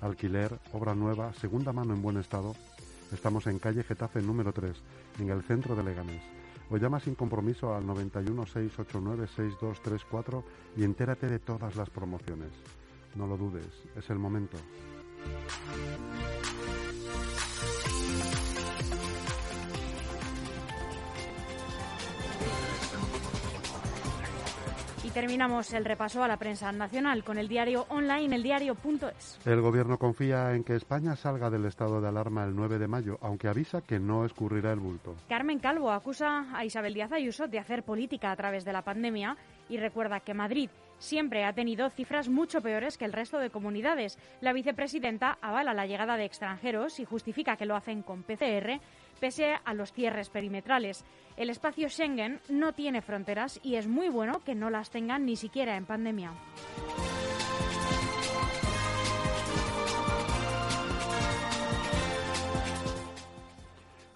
Alquiler, 0.00 0.60
obra 0.72 0.94
nueva, 0.94 1.32
segunda 1.32 1.72
mano 1.72 1.92
en 1.92 2.02
buen 2.02 2.18
estado. 2.18 2.54
Estamos 3.12 3.48
en 3.48 3.58
calle 3.58 3.82
Getafe 3.82 4.22
número 4.22 4.52
3, 4.52 4.80
en 5.18 5.30
el 5.30 5.42
centro 5.42 5.74
de 5.74 5.82
Leganés. 5.82 6.22
O 6.70 6.76
llama 6.76 7.00
sin 7.00 7.16
compromiso 7.16 7.74
al 7.74 7.84
91 7.84 8.46
689 8.46 9.26
6234 9.26 10.44
y 10.76 10.84
entérate 10.84 11.26
de 11.26 11.40
todas 11.40 11.74
las 11.74 11.90
promociones. 11.90 12.52
No 13.16 13.26
lo 13.26 13.36
dudes, 13.36 13.66
es 13.96 14.08
el 14.08 14.20
momento. 14.20 14.56
Terminamos 25.14 25.72
el 25.72 25.84
repaso 25.84 26.24
a 26.24 26.28
la 26.28 26.38
prensa 26.38 26.72
nacional 26.72 27.22
con 27.22 27.38
el 27.38 27.46
diario 27.46 27.86
online, 27.88 28.34
eldiario.es. 28.34 29.38
El 29.46 29.60
gobierno 29.60 29.96
confía 29.96 30.52
en 30.54 30.64
que 30.64 30.74
España 30.74 31.14
salga 31.14 31.50
del 31.50 31.66
estado 31.66 32.00
de 32.00 32.08
alarma 32.08 32.42
el 32.44 32.56
9 32.56 32.80
de 32.80 32.88
mayo, 32.88 33.18
aunque 33.22 33.46
avisa 33.46 33.80
que 33.80 34.00
no 34.00 34.24
escurrirá 34.24 34.72
el 34.72 34.80
bulto. 34.80 35.14
Carmen 35.28 35.60
Calvo 35.60 35.92
acusa 35.92 36.46
a 36.52 36.64
Isabel 36.64 36.94
Díaz 36.94 37.12
Ayuso 37.12 37.46
de 37.46 37.60
hacer 37.60 37.84
política 37.84 38.32
a 38.32 38.36
través 38.36 38.64
de 38.64 38.72
la 38.72 38.82
pandemia 38.82 39.36
y 39.68 39.76
recuerda 39.76 40.18
que 40.18 40.34
Madrid 40.34 40.68
siempre 40.98 41.44
ha 41.44 41.52
tenido 41.52 41.90
cifras 41.90 42.28
mucho 42.28 42.60
peores 42.60 42.98
que 42.98 43.04
el 43.04 43.12
resto 43.12 43.38
de 43.38 43.50
comunidades. 43.50 44.18
La 44.40 44.52
vicepresidenta 44.52 45.38
avala 45.40 45.74
la 45.74 45.86
llegada 45.86 46.16
de 46.16 46.24
extranjeros 46.24 46.98
y 46.98 47.04
justifica 47.04 47.56
que 47.56 47.66
lo 47.66 47.76
hacen 47.76 48.02
con 48.02 48.24
PCR 48.24 48.80
pese 49.14 49.54
a 49.64 49.74
los 49.74 49.92
cierres 49.92 50.30
perimetrales. 50.30 51.04
El 51.36 51.50
espacio 51.50 51.88
Schengen 51.88 52.40
no 52.48 52.72
tiene 52.72 53.02
fronteras 53.02 53.58
y 53.62 53.76
es 53.76 53.86
muy 53.86 54.08
bueno 54.08 54.40
que 54.44 54.54
no 54.54 54.70
las 54.70 54.90
tengan 54.90 55.26
ni 55.26 55.36
siquiera 55.36 55.76
en 55.76 55.86
pandemia. 55.86 56.32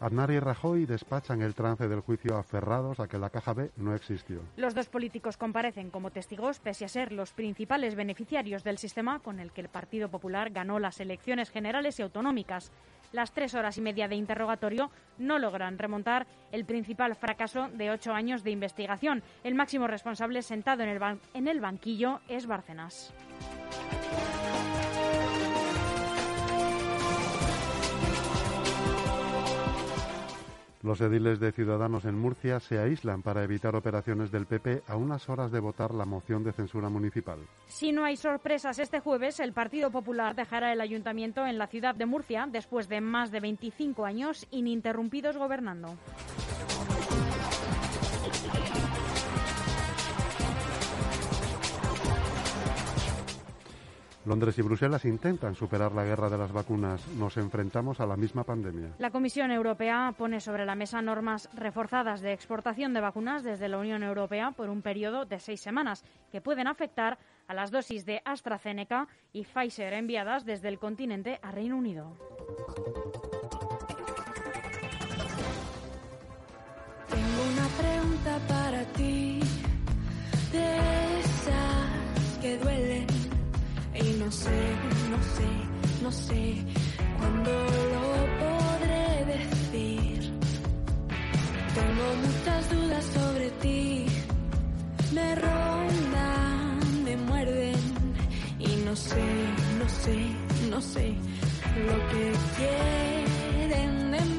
Aznar 0.01 0.31
y 0.31 0.39
Rajoy 0.39 0.87
despachan 0.87 1.43
el 1.43 1.57
trance 1.57 1.89
del 1.89 2.01
juicio 2.01 2.37
aferrados 2.37 3.01
a 3.01 3.09
que 3.09 3.19
la 3.19 3.31
caja 3.31 3.53
B 3.53 3.73
no 3.77 3.97
existió. 3.97 4.43
Los 4.57 4.75
dos 4.75 4.89
políticos 4.89 5.37
comparecen 5.37 5.91
como 5.91 6.13
testigos 6.13 6.61
pese 6.61 6.85
a 6.85 6.89
ser 6.89 7.11
los 7.11 7.33
principales 7.33 7.97
beneficiarios 7.97 8.63
del 8.63 8.79
sistema 8.79 9.19
con 9.19 9.41
el 9.41 9.51
que 9.51 9.61
el 9.61 9.69
Partido 9.69 10.09
Popular 10.09 10.51
ganó 10.51 10.79
las 10.79 11.01
elecciones 11.01 11.51
generales 11.51 11.99
y 11.99 12.03
autonómicas. 12.03 12.71
Las 13.13 13.33
tres 13.33 13.55
horas 13.55 13.79
y 13.79 13.81
media 13.81 14.09
de 14.09 14.17
interrogatorio 14.17 14.91
no 15.19 15.39
logran 15.39 15.79
remontar 15.79 16.27
el 16.53 16.65
principal 16.65 17.15
fracaso 17.17 17.69
de 17.69 17.91
ocho 17.91 18.13
años 18.13 18.43
de 18.45 18.51
investigación. 18.51 19.23
El 19.45 19.55
máximo 19.55 19.87
responsable 19.87 20.43
sentado 20.43 20.83
en 20.83 20.91
el, 20.91 21.01
en 21.35 21.49
el 21.49 21.61
banquillo 21.61 22.21
es 22.29 22.47
Bárcenas. 22.47 23.13
Los 30.83 31.01
ediles 31.01 31.41
de 31.41 31.51
Ciudadanos 31.51 32.05
en 32.05 32.17
Murcia 32.17 32.61
se 32.61 32.79
aíslan 32.79 33.23
para 33.23 33.43
evitar 33.43 33.75
operaciones 33.75 34.31
del 34.31 34.47
PP 34.47 34.83
a 34.87 34.95
unas 34.95 35.29
horas 35.29 35.51
de 35.51 35.59
votar 35.59 35.93
la 35.93 36.05
moción 36.05 36.45
de 36.45 36.53
censura 36.53 36.89
municipal. 36.89 37.41
Si 37.67 37.91
no 37.91 38.05
hay 38.05 38.17
sorpresas 38.17 38.79
este 38.79 39.01
jueves, 39.01 39.41
el 39.41 39.53
Partido 39.53 39.91
Popular 39.91 40.37
dejará 40.37 40.73
el 40.73 40.81
ayuntamiento 40.81 41.45
en 41.47 41.59
la 41.59 41.67
ciudad 41.67 41.97
de 41.97 42.07
Murcia 42.07 42.47
después 42.49 42.89
de 42.89 43.01
más 43.01 43.33
de 43.33 43.41
25 43.41 44.05
años 44.05 44.47
ininterrumpidos 44.53 45.37
gobernando. 45.37 45.97
Londres 54.29 54.59
y 54.59 54.63
Bruselas 54.63 55.07
intentan 55.07 55.55
superar 55.55 55.93
la 55.93 56.05
guerra 56.05 56.29
de 56.29 56.37
las 56.37 56.53
vacunas. 56.53 57.09
Nos 57.17 57.39
enfrentamos 57.39 57.99
a 57.99 58.07
la 58.07 58.17
misma 58.17 58.45
pandemia. 58.45 58.91
La 58.99 59.11
Comisión 59.11 59.51
Europea 59.51 60.15
pone 60.17 60.41
sobre 60.41 60.67
la 60.67 60.75
mesa 60.75 61.01
normas 61.01 61.49
reforzadas 61.55 62.21
de 62.21 62.35
exportación 62.35 62.93
de 62.93 63.01
vacunas 63.01 63.43
desde 63.43 63.69
la 63.69 63.79
Unión 63.79 64.03
Europea 64.03 64.53
por 64.53 64.69
un 64.69 64.83
periodo 64.83 65.25
de 65.25 65.39
seis 65.39 65.61
semanas, 65.61 66.05
que 66.31 66.43
pueden 66.43 66.67
afectar 66.67 67.19
a 67.47 67.55
las 67.55 67.71
dosis 67.71 68.05
de 68.05 68.21
AstraZeneca 68.25 69.09
y 69.33 69.45
Pfizer 69.45 69.95
enviadas 69.95 70.45
desde 70.45 70.69
el 70.69 70.79
continente 70.79 71.39
a 71.43 71.51
Reino 71.51 71.79
Unido. 71.79 72.17
Tengo 77.09 77.43
una 77.53 77.69
pregunta 77.79 78.39
para 78.47 78.85
ti, 78.93 79.41
de 80.53 80.98
no 84.29 84.33
sé, 84.33 84.61
no 85.11 85.19
sé, 85.35 85.49
no 86.03 86.13
sé 86.13 86.55
cuándo 87.19 87.51
lo 87.95 88.05
podré 88.43 89.25
decir. 89.25 90.33
Tengo 91.75 92.07
muchas 92.27 92.71
dudas 92.71 93.05
sobre 93.15 93.51
ti, 93.63 94.07
me 95.15 95.35
rondan, 95.35 97.05
me 97.05 97.17
muerden 97.17 97.81
y 98.59 98.77
no 98.85 98.95
sé, 98.95 99.25
no 99.79 99.89
sé, 99.89 100.17
no 100.69 100.81
sé 100.83 101.15
lo 101.87 101.97
que 102.11 102.33
quieren 102.59 104.11
de 104.11 104.21
mí. 104.21 104.38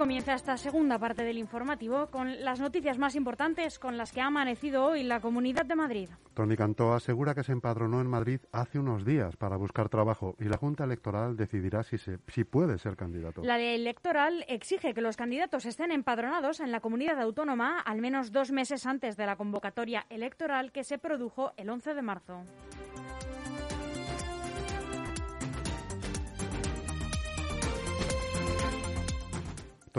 Comienza 0.00 0.32
esta 0.32 0.56
segunda 0.56 0.98
parte 0.98 1.24
del 1.24 1.36
informativo 1.36 2.06
con 2.06 2.42
las 2.42 2.58
noticias 2.58 2.96
más 2.96 3.14
importantes 3.14 3.78
con 3.78 3.98
las 3.98 4.12
que 4.12 4.22
ha 4.22 4.28
amanecido 4.28 4.86
hoy 4.86 5.02
la 5.02 5.20
Comunidad 5.20 5.66
de 5.66 5.76
Madrid. 5.76 6.08
Tony 6.32 6.56
Cantó 6.56 6.94
asegura 6.94 7.34
que 7.34 7.44
se 7.44 7.52
empadronó 7.52 8.00
en 8.00 8.06
Madrid 8.06 8.40
hace 8.50 8.78
unos 8.78 9.04
días 9.04 9.36
para 9.36 9.58
buscar 9.58 9.90
trabajo 9.90 10.36
y 10.40 10.44
la 10.44 10.56
Junta 10.56 10.84
Electoral 10.84 11.36
decidirá 11.36 11.82
si, 11.82 11.98
se, 11.98 12.16
si 12.28 12.44
puede 12.44 12.78
ser 12.78 12.96
candidato. 12.96 13.42
La 13.44 13.58
ley 13.58 13.74
electoral 13.74 14.46
exige 14.48 14.94
que 14.94 15.02
los 15.02 15.18
candidatos 15.18 15.66
estén 15.66 15.92
empadronados 15.92 16.60
en 16.60 16.72
la 16.72 16.80
comunidad 16.80 17.20
autónoma 17.20 17.78
al 17.78 18.00
menos 18.00 18.32
dos 18.32 18.52
meses 18.52 18.86
antes 18.86 19.18
de 19.18 19.26
la 19.26 19.36
convocatoria 19.36 20.06
electoral 20.08 20.72
que 20.72 20.82
se 20.82 20.96
produjo 20.96 21.52
el 21.58 21.68
11 21.68 21.92
de 21.92 22.02
marzo. 22.02 22.42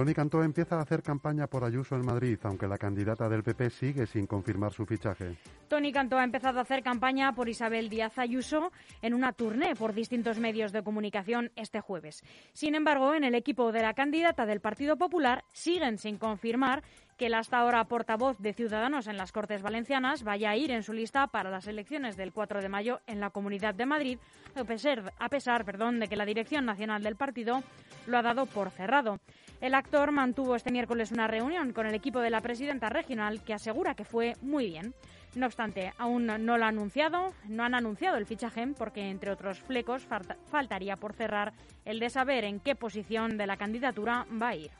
Tony 0.02 0.16
Cantó 0.16 0.42
empieza 0.42 0.78
a 0.78 0.82
hacer 0.82 1.04
campaña 1.04 1.46
por 1.46 1.64
Ayuso 1.64 1.96
en 1.96 2.04
Madrid, 2.04 2.40
aunque 2.42 2.68
la 2.68 2.80
candidata 2.80 3.30
del 3.30 3.44
PP 3.44 3.70
sigue 3.70 4.08
sin 4.08 4.26
confirmar 4.26 4.74
su 4.74 4.84
fichaje. 4.84 5.38
Tony 5.68 5.92
Cantó 5.92 6.18
ha 6.18 6.24
empezado 6.24 6.58
a 6.58 6.64
hacer 6.64 6.82
campaña 6.82 7.36
por 7.36 7.48
Isabel 7.48 7.88
Díaz 7.88 8.18
Ayuso 8.18 8.72
en 9.04 9.14
una 9.14 9.32
tournée 9.32 9.76
por 9.76 9.94
distintos 9.94 10.40
medios 10.40 10.72
de 10.72 10.82
comunicación 10.82 11.52
este 11.56 11.82
jueves. 11.82 12.24
Sin 12.52 12.74
embargo, 12.74 13.14
en 13.14 13.24
el 13.24 13.36
equipo 13.36 13.72
de 13.72 13.84
la 13.84 13.94
candidata 13.94 14.48
del 14.48 14.60
Partido 14.60 14.98
Popular 14.98 15.44
siguen 15.54 16.00
sin 16.00 16.18
confirmar 16.18 16.82
que 17.22 17.28
el 17.28 17.36
hasta 17.36 17.60
ahora 17.60 17.84
portavoz 17.84 18.40
de 18.40 18.52
Ciudadanos 18.52 19.06
en 19.06 19.16
las 19.16 19.32
Cortes 19.32 19.62
Valencianas 19.62 20.24
vaya 20.24 20.50
a 20.50 20.56
ir 20.58 20.72
en 20.72 20.82
su 20.82 20.92
lista 20.92 21.28
para 21.28 21.52
las 21.52 21.68
elecciones 21.68 22.18
del 22.18 22.34
4 22.34 22.64
de 22.64 22.68
mayo 22.68 23.00
en 23.06 23.20
la 23.20 23.30
Comunidad 23.30 23.76
de 23.76 23.86
Madrid, 23.86 24.18
a 24.56 24.64
pesar, 24.64 25.14
a 25.20 25.30
pesar 25.30 25.64
perdón, 25.64 26.00
de 26.00 26.08
que 26.08 26.16
la 26.16 26.26
Dirección 26.26 26.66
Nacional 26.66 27.04
del 27.04 27.16
partido 27.16 27.62
lo 28.08 28.18
ha 28.18 28.24
dado 28.24 28.48
por 28.48 28.72
cerrado. 28.72 29.20
El 29.62 29.76
actor 29.76 30.12
mantuvo 30.12 30.56
este 30.56 30.72
miércoles 30.72 31.12
una 31.12 31.28
reunión 31.28 31.74
con 31.74 31.86
el 31.86 31.94
equipo 31.94 32.22
de 32.22 32.32
la 32.32 32.42
presidenta 32.42 32.90
regional 32.90 33.44
que 33.44 33.54
asegura 33.54 33.94
que 33.94 34.04
fue 34.04 34.34
muy 34.42 34.66
bien. 34.66 34.96
No 35.36 35.46
obstante, 35.46 35.94
aún 36.00 36.26
no 36.26 36.58
lo 36.58 36.66
ha 36.66 36.70
anunciado, 36.70 37.36
no 37.48 37.64
han 37.64 37.76
anunciado 37.76 38.18
el 38.18 38.26
fichaje 38.26 38.66
porque, 38.76 39.12
entre 39.12 39.30
otros 39.30 39.60
flecos, 39.60 40.02
falta- 40.08 40.38
faltaría 40.50 40.96
por 40.96 41.14
cerrar 41.14 41.54
el 41.86 42.00
de 42.00 42.10
saber 42.10 42.46
en 42.46 42.60
qué 42.60 42.74
posición 42.74 43.38
de 43.38 43.46
la 43.46 43.58
candidatura 43.58 44.26
va 44.42 44.48
a 44.48 44.56
ir. 44.56 44.72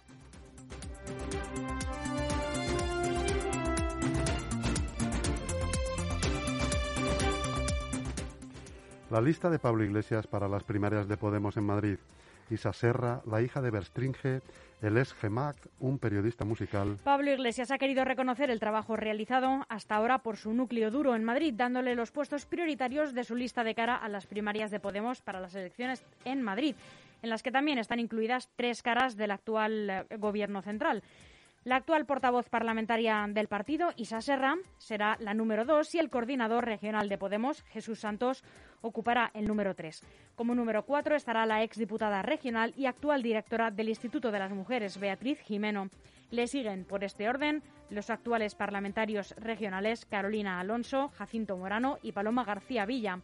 La 9.12 9.20
lista 9.20 9.50
de 9.50 9.60
Pablo 9.60 9.84
Iglesias 9.84 10.26
para 10.26 10.48
las 10.48 10.64
primarias 10.64 11.06
de 11.06 11.18
Podemos 11.18 11.58
en 11.58 11.66
Madrid. 11.66 11.98
Isa 12.50 12.72
Serra, 12.72 13.22
la 13.26 13.42
hija 13.42 13.62
de 13.62 13.70
Berstringe, 13.70 14.40
el 14.82 14.98
ex 14.98 15.14
GEMAC, 15.16 15.58
un 15.82 16.00
periodista 16.00 16.46
musical. 16.46 16.98
Pablo 17.04 17.30
Iglesias 17.30 17.72
ha 17.72 17.78
querido 17.78 18.06
reconocer 18.06 18.50
el 18.50 18.62
trabajo 18.62 18.96
realizado 18.96 19.66
hasta 19.68 19.96
ahora 19.96 20.20
por 20.20 20.38
su 20.38 20.54
núcleo 20.54 20.92
duro 20.92 21.14
en 21.14 21.26
Madrid, 21.26 21.54
dándole 21.54 21.94
los 21.94 22.12
puestos 22.12 22.46
prioritarios 22.46 23.14
de 23.14 23.26
su 23.26 23.36
lista 23.36 23.66
de 23.66 23.76
cara 23.76 23.98
a 23.98 24.08
las 24.08 24.28
primarias 24.28 24.72
de 24.72 24.80
Podemos 24.80 25.20
para 25.20 25.42
las 25.42 25.56
elecciones 25.56 26.06
en 26.24 26.42
Madrid, 26.42 26.76
en 27.22 27.30
las 27.30 27.44
que 27.44 27.52
también 27.52 27.80
están 27.80 28.00
incluidas 28.00 28.48
tres 28.56 28.82
caras 28.82 29.18
del 29.18 29.32
actual 29.32 29.90
eh, 29.90 30.06
gobierno 30.20 30.62
central. 30.62 31.04
La 31.64 31.76
actual 31.76 32.08
portavoz 32.08 32.50
parlamentaria 32.50 33.28
del 33.30 33.48
partido, 33.48 33.92
Isa 33.96 34.20
Serra, 34.20 34.56
será 34.80 35.16
la 35.20 35.36
número 35.36 35.64
dos 35.64 35.94
y 35.94 36.00
el 36.00 36.10
coordinador 36.10 36.66
regional 36.66 37.08
de 37.08 37.20
Podemos, 37.20 37.62
Jesús 37.66 38.00
Santos, 38.00 38.44
ocupará 38.82 39.30
el 39.36 39.46
número 39.48 39.76
tres. 39.76 40.02
Como 40.36 40.56
número 40.56 40.86
cuatro 40.86 41.16
estará 41.16 41.46
la 41.46 41.62
exdiputada 41.62 42.24
regional 42.24 42.74
y 42.76 42.88
actual 42.88 43.22
directora 43.22 43.70
del 43.70 43.90
Instituto 43.90 44.32
de 44.32 44.40
las 44.40 44.52
Mujeres, 44.52 45.00
Beatriz 45.00 45.40
Jimeno. 45.42 45.92
Le 46.32 46.48
siguen 46.48 46.84
por 46.84 47.04
este 47.04 47.30
orden 47.30 47.62
los 47.92 48.10
actuales 48.10 48.56
parlamentarios 48.56 49.36
regionales 49.38 50.08
Carolina 50.08 50.60
Alonso, 50.60 51.10
Jacinto 51.10 51.58
Morano 51.58 52.00
y 52.02 52.14
Paloma 52.14 52.44
García 52.44 52.88
Villa. 52.88 53.20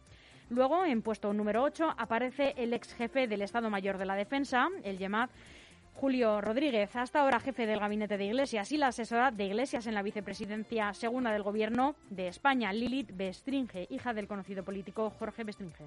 Luego, 0.48 0.86
en 0.86 1.02
puesto 1.02 1.32
número 1.32 1.64
8, 1.64 1.96
aparece 1.98 2.54
el 2.56 2.72
ex 2.72 2.94
jefe 2.94 3.26
del 3.26 3.42
Estado 3.42 3.68
Mayor 3.68 3.98
de 3.98 4.06
la 4.06 4.14
Defensa, 4.14 4.68
el 4.84 4.96
YEMAD, 4.96 5.28
Julio 6.00 6.40
Rodríguez, 6.40 6.94
hasta 6.94 7.22
ahora 7.22 7.40
jefe 7.40 7.66
del 7.66 7.80
gabinete 7.80 8.16
de 8.16 8.26
Iglesias 8.26 8.70
y 8.70 8.76
la 8.76 8.86
asesora 8.86 9.32
de 9.32 9.46
Iglesias 9.46 9.84
en 9.88 9.94
la 9.94 10.02
vicepresidencia 10.02 10.94
segunda 10.94 11.32
del 11.32 11.42
Gobierno 11.42 11.96
de 12.08 12.28
España, 12.28 12.72
Lilith 12.72 13.10
Bestringe, 13.16 13.88
hija 13.90 14.14
del 14.14 14.28
conocido 14.28 14.62
político 14.62 15.10
Jorge 15.10 15.42
Bestringe. 15.42 15.86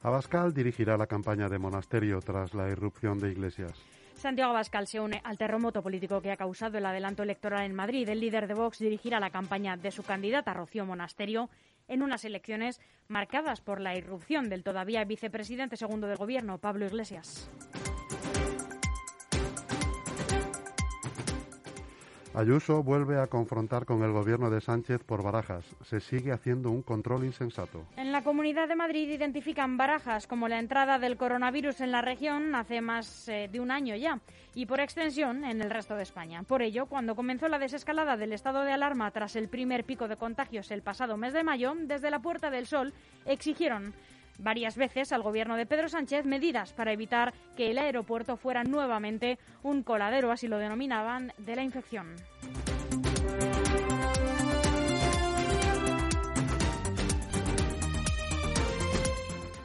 Abascal 0.00 0.52
dirigirá 0.52 0.96
la 0.96 1.06
campaña 1.06 1.48
de 1.48 1.60
monasterio 1.60 2.18
tras 2.18 2.52
la 2.52 2.68
irrupción 2.68 3.20
de 3.20 3.30
Iglesias. 3.30 3.80
Santiago 4.22 4.52
Abascal 4.52 4.86
se 4.86 5.00
une 5.00 5.20
al 5.24 5.36
terremoto 5.36 5.82
político 5.82 6.22
que 6.22 6.30
ha 6.30 6.36
causado 6.36 6.78
el 6.78 6.86
adelanto 6.86 7.24
electoral 7.24 7.64
en 7.64 7.74
Madrid. 7.74 8.08
El 8.08 8.20
líder 8.20 8.46
de 8.46 8.54
Vox 8.54 8.78
dirigirá 8.78 9.18
la 9.18 9.30
campaña 9.30 9.76
de 9.76 9.90
su 9.90 10.04
candidata 10.04 10.54
Rocío 10.54 10.86
Monasterio 10.86 11.50
en 11.88 12.02
unas 12.04 12.24
elecciones 12.24 12.80
marcadas 13.08 13.60
por 13.60 13.80
la 13.80 13.96
irrupción 13.96 14.48
del 14.48 14.62
todavía 14.62 15.02
vicepresidente 15.02 15.76
segundo 15.76 16.06
del 16.06 16.18
Gobierno, 16.18 16.58
Pablo 16.58 16.86
Iglesias. 16.86 17.50
Ayuso 22.34 22.82
vuelve 22.82 23.20
a 23.20 23.26
confrontar 23.26 23.84
con 23.84 24.02
el 24.02 24.10
gobierno 24.10 24.48
de 24.48 24.62
Sánchez 24.62 25.04
por 25.04 25.22
barajas. 25.22 25.66
Se 25.82 26.00
sigue 26.00 26.32
haciendo 26.32 26.70
un 26.70 26.80
control 26.80 27.24
insensato. 27.24 27.84
En 27.98 28.10
la 28.10 28.24
Comunidad 28.24 28.68
de 28.68 28.74
Madrid 28.74 29.10
identifican 29.10 29.76
barajas 29.76 30.26
como 30.26 30.48
la 30.48 30.58
entrada 30.58 30.98
del 30.98 31.18
coronavirus 31.18 31.82
en 31.82 31.92
la 31.92 32.00
región 32.00 32.54
hace 32.54 32.80
más 32.80 33.28
eh, 33.28 33.50
de 33.52 33.60
un 33.60 33.70
año 33.70 33.96
ya 33.96 34.18
y 34.54 34.64
por 34.64 34.80
extensión 34.80 35.44
en 35.44 35.60
el 35.60 35.68
resto 35.68 35.94
de 35.94 36.04
España. 36.04 36.42
Por 36.42 36.62
ello, 36.62 36.86
cuando 36.86 37.14
comenzó 37.14 37.48
la 37.48 37.58
desescalada 37.58 38.16
del 38.16 38.32
estado 38.32 38.62
de 38.62 38.72
alarma 38.72 39.10
tras 39.10 39.36
el 39.36 39.48
primer 39.48 39.84
pico 39.84 40.08
de 40.08 40.16
contagios 40.16 40.70
el 40.70 40.80
pasado 40.80 41.18
mes 41.18 41.34
de 41.34 41.44
mayo, 41.44 41.74
desde 41.76 42.10
la 42.10 42.20
Puerta 42.20 42.50
del 42.50 42.66
Sol 42.66 42.94
exigieron 43.26 43.92
varias 44.42 44.76
veces 44.76 45.12
al 45.12 45.22
gobierno 45.22 45.56
de 45.56 45.66
Pedro 45.66 45.88
Sánchez 45.88 46.24
medidas 46.24 46.72
para 46.72 46.92
evitar 46.92 47.32
que 47.56 47.70
el 47.70 47.78
aeropuerto 47.78 48.36
fuera 48.36 48.64
nuevamente 48.64 49.38
un 49.62 49.82
coladero, 49.82 50.30
así 50.30 50.48
lo 50.48 50.58
denominaban, 50.58 51.32
de 51.38 51.56
la 51.56 51.62
infección. 51.62 52.16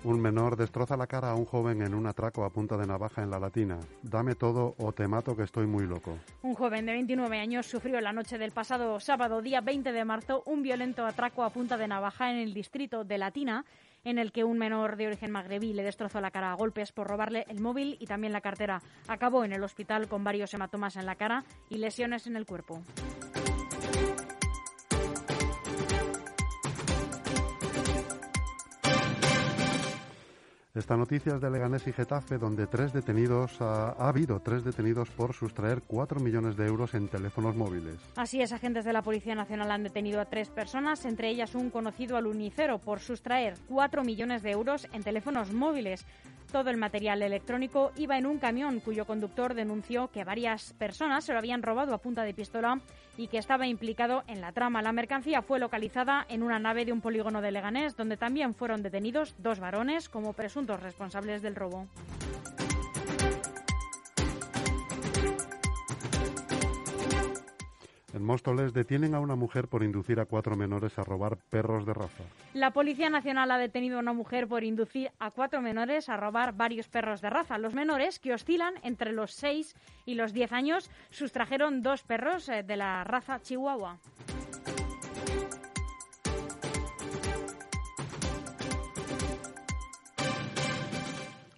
Un 0.07 0.21
menor 0.21 0.55
destroza 0.55 0.95
la 0.95 1.05
cara 1.05 1.31
a 1.31 1.35
un 1.35 1.43
joven 1.43 1.81
en 1.81 1.93
un 1.93 2.07
atraco 2.07 2.45
a 2.45 2.49
punta 2.49 2.77
de 2.77 2.87
navaja 2.87 3.21
en 3.23 3.29
la 3.29 3.39
Latina. 3.39 3.77
Dame 4.03 4.35
todo 4.35 4.73
o 4.77 4.93
te 4.93 5.05
mato 5.05 5.35
que 5.35 5.43
estoy 5.43 5.67
muy 5.67 5.85
loco. 5.85 6.17
Un 6.43 6.53
joven 6.53 6.85
de 6.85 6.93
29 6.93 7.37
años 7.37 7.65
sufrió 7.65 7.99
la 7.99 8.13
noche 8.13 8.37
del 8.37 8.51
pasado 8.51 9.01
sábado, 9.01 9.41
día 9.41 9.59
20 9.59 9.91
de 9.91 10.05
marzo, 10.05 10.43
un 10.45 10.63
violento 10.63 11.05
atraco 11.05 11.43
a 11.43 11.49
punta 11.49 11.75
de 11.75 11.89
navaja 11.89 12.31
en 12.31 12.37
el 12.37 12.53
distrito 12.53 13.03
de 13.03 13.17
Latina, 13.17 13.65
en 14.09 14.19
el 14.19 14.31
que 14.31 14.45
un 14.45 14.57
menor 14.57 14.95
de 14.95 15.07
origen 15.07 15.31
magrebí 15.31 15.73
le 15.73 15.83
destrozó 15.83 16.21
la 16.21 16.31
cara 16.31 16.51
a 16.51 16.55
golpes 16.55 16.93
por 16.93 17.07
robarle 17.07 17.45
el 17.49 17.59
móvil 17.59 17.97
y 17.99 18.05
también 18.05 18.31
la 18.31 18.41
cartera. 18.41 18.81
Acabó 19.09 19.43
en 19.43 19.51
el 19.51 19.63
hospital 19.63 20.07
con 20.07 20.23
varios 20.23 20.53
hematomas 20.53 20.95
en 20.95 21.05
la 21.05 21.15
cara 21.15 21.43
y 21.69 21.77
lesiones 21.77 22.25
en 22.25 22.37
el 22.37 22.45
cuerpo. 22.45 22.81
Esta 30.77 30.95
noticia 30.95 31.33
es 31.33 31.41
de 31.41 31.49
Leganés 31.49 31.87
y 31.87 31.91
Getafe, 31.91 32.37
donde 32.37 32.67
tres 32.67 32.93
detenidos 32.93 33.59
ha, 33.61 33.93
ha 33.93 34.09
habido 34.09 34.39
tres 34.39 34.63
detenidos 34.63 35.09
por 35.09 35.33
sustraer 35.33 35.81
cuatro 35.81 36.19
millones 36.19 36.55
de 36.55 36.67
euros 36.67 36.93
en 36.93 37.07
teléfonos 37.07 37.55
móviles. 37.55 37.95
Así 38.15 38.43
es, 38.43 38.51
agentes 38.53 38.85
de 38.85 38.93
la 38.93 39.01
Policía 39.01 39.33
Nacional 39.33 39.71
han 39.71 39.81
detenido 39.81 40.21
a 40.21 40.25
tres 40.25 40.49
personas, 40.49 41.03
entre 41.05 41.29
ellas 41.29 41.55
un 41.55 41.71
conocido 41.71 42.15
alunicero, 42.15 42.77
por 42.77 42.99
sustraer 42.99 43.55
cuatro 43.67 44.03
millones 44.03 44.43
de 44.43 44.51
euros 44.51 44.87
en 44.93 45.01
teléfonos 45.01 45.51
móviles. 45.51 46.05
Todo 46.51 46.69
el 46.69 46.77
material 46.77 47.21
electrónico 47.21 47.91
iba 47.97 48.17
en 48.17 48.25
un 48.25 48.37
camión 48.37 48.79
cuyo 48.79 49.05
conductor 49.05 49.53
denunció 49.53 50.09
que 50.09 50.23
varias 50.23 50.73
personas 50.73 51.25
se 51.25 51.33
lo 51.33 51.39
habían 51.39 51.61
robado 51.61 51.93
a 51.93 51.97
punta 51.97 52.23
de 52.23 52.33
pistola 52.33 52.79
y 53.17 53.27
que 53.27 53.37
estaba 53.37 53.67
implicado 53.67 54.23
en 54.27 54.39
la 54.39 54.53
trama. 54.53 54.81
La 54.81 54.93
mercancía 54.93 55.41
fue 55.41 55.59
localizada 55.59 56.25
en 56.29 56.43
una 56.43 56.59
nave 56.59 56.85
de 56.85 56.93
un 56.93 57.01
polígono 57.01 57.41
de 57.41 57.51
Leganés, 57.51 57.97
donde 57.97 58.15
también 58.15 58.53
fueron 58.53 58.81
detenidos 58.81 59.35
dos 59.39 59.59
varones 59.59 60.07
como 60.07 60.33
presuntos 60.33 60.81
responsables 60.81 61.41
del 61.41 61.55
robo. 61.55 61.87
En 68.17 68.23
Móstoles 68.23 68.73
detienen 68.73 69.13
a 69.13 69.19
una 69.19 69.35
mujer 69.35 69.67
por 69.67 69.83
inducir 69.83 70.19
a 70.19 70.25
cuatro 70.25 70.55
menores 70.55 70.97
a 70.97 71.03
robar 71.03 71.37
perros 71.51 71.85
de 71.85 71.93
raza. 71.93 72.23
La 72.55 72.71
Policía 72.71 73.11
Nacional 73.11 73.51
ha 73.51 73.59
detenido 73.59 73.97
a 73.97 73.99
una 73.99 74.13
mujer 74.13 74.47
por 74.47 74.63
inducir 74.63 75.11
a 75.19 75.29
cuatro 75.29 75.61
menores 75.61 76.09
a 76.09 76.17
robar 76.17 76.53
varios 76.53 76.87
perros 76.87 77.21
de 77.21 77.29
raza. 77.29 77.59
Los 77.59 77.75
menores, 77.75 78.17
que 78.17 78.33
oscilan 78.33 78.73
entre 78.81 79.11
los 79.11 79.33
6 79.33 79.75
y 80.07 80.15
los 80.15 80.33
10 80.33 80.51
años, 80.51 80.89
sustrajeron 81.11 81.83
dos 81.83 82.01
perros 82.01 82.49
eh, 82.49 82.63
de 82.63 82.75
la 82.75 83.03
raza 83.03 83.39
Chihuahua. 83.39 83.99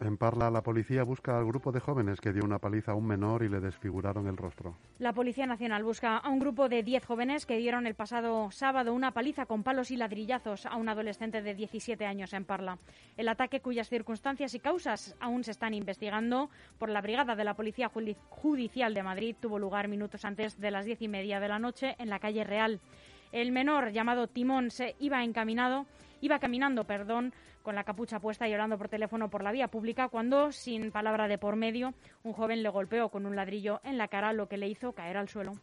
En 0.10 0.18
Parla, 0.18 0.50
la 0.50 0.64
policía 0.64 1.04
busca 1.04 1.38
al 1.38 1.46
grupo 1.46 1.72
de 1.72 1.80
jóvenes 1.80 2.20
que 2.20 2.34
dio 2.34 2.44
una 2.44 2.58
paliza 2.58 2.94
a 2.94 2.96
un 2.96 3.06
menor 3.06 3.44
y 3.44 3.48
le 3.48 3.60
desfiguraron 3.60 4.26
el 4.26 4.38
rostro. 4.38 4.76
La 4.98 5.14
Policía 5.14 5.46
Nacional 5.46 5.84
busca 5.84 6.18
a 6.18 6.30
un 6.30 6.40
grupo 6.40 6.68
de 6.68 6.82
10 6.82 7.06
jóvenes 7.06 7.46
que 7.46 7.58
dieron 7.58 7.86
el 7.86 7.94
pasado 7.94 8.50
sábado 8.50 8.92
una 8.96 9.12
paliza 9.12 9.46
con 9.46 9.62
palos 9.62 9.92
y 9.92 9.98
ladrillazos 9.98 10.66
a 10.66 10.78
un 10.78 10.90
adolescente 10.90 11.44
de 11.44 11.54
17 11.54 12.08
años 12.08 12.34
en 12.34 12.44
Parla. 12.44 12.80
El 13.18 13.28
ataque, 13.30 13.60
cuyas 13.62 13.88
circunstancias 13.88 14.56
y 14.56 14.60
causas 14.60 15.16
aún 15.20 15.44
se 15.44 15.52
están 15.52 15.76
investigando 15.76 16.50
por 16.80 16.90
la 16.90 17.02
Brigada 17.02 17.36
de 17.36 17.44
la 17.44 17.54
Policía 17.54 17.92
Judi- 17.94 18.18
Judicial 18.30 18.96
de 18.96 19.04
Madrid, 19.04 19.36
tuvo 19.40 19.60
lugar 19.60 19.88
minutos 19.90 20.26
antes 20.26 20.60
de 20.60 20.72
las 20.72 20.86
diez 20.86 21.04
y 21.04 21.08
media 21.08 21.40
de 21.40 21.50
la 21.50 21.60
noche 21.60 21.96
en 22.00 22.10
la 22.10 22.18
calle 22.18 22.44
Real. 22.44 22.80
El 23.32 23.52
menor, 23.52 23.92
llamado 23.92 24.26
Timón, 24.26 24.72
se 24.72 24.96
iba 25.00 25.24
encaminado, 25.24 25.86
iba 26.20 26.40
caminando, 26.40 26.86
perdón, 26.86 27.32
con 27.64 27.76
la 27.76 27.84
capucha 27.84 28.20
puesta 28.20 28.48
y 28.48 28.54
hablando 28.54 28.78
por 28.78 28.90
teléfono 28.90 29.30
por 29.30 29.44
la 29.44 29.52
vía 29.52 29.68
pública 29.68 30.08
cuando, 30.08 30.52
sin 30.52 30.92
palabra 30.92 31.28
de 31.28 31.38
por 31.38 31.56
medio, 31.56 31.94
un 32.24 32.34
joven 32.34 32.64
le 32.64 32.70
golpeó 32.70 33.10
con 33.10 33.26
un 33.26 33.36
ladrillo 33.36 33.82
en 33.84 33.98
la 33.98 34.08
cara, 34.08 34.34
lo 34.34 34.48
que 34.48 34.58
le 34.58 34.68
hizo 34.68 34.94
caer 34.94 35.18
al 35.18 35.30
suelo. 35.30 35.54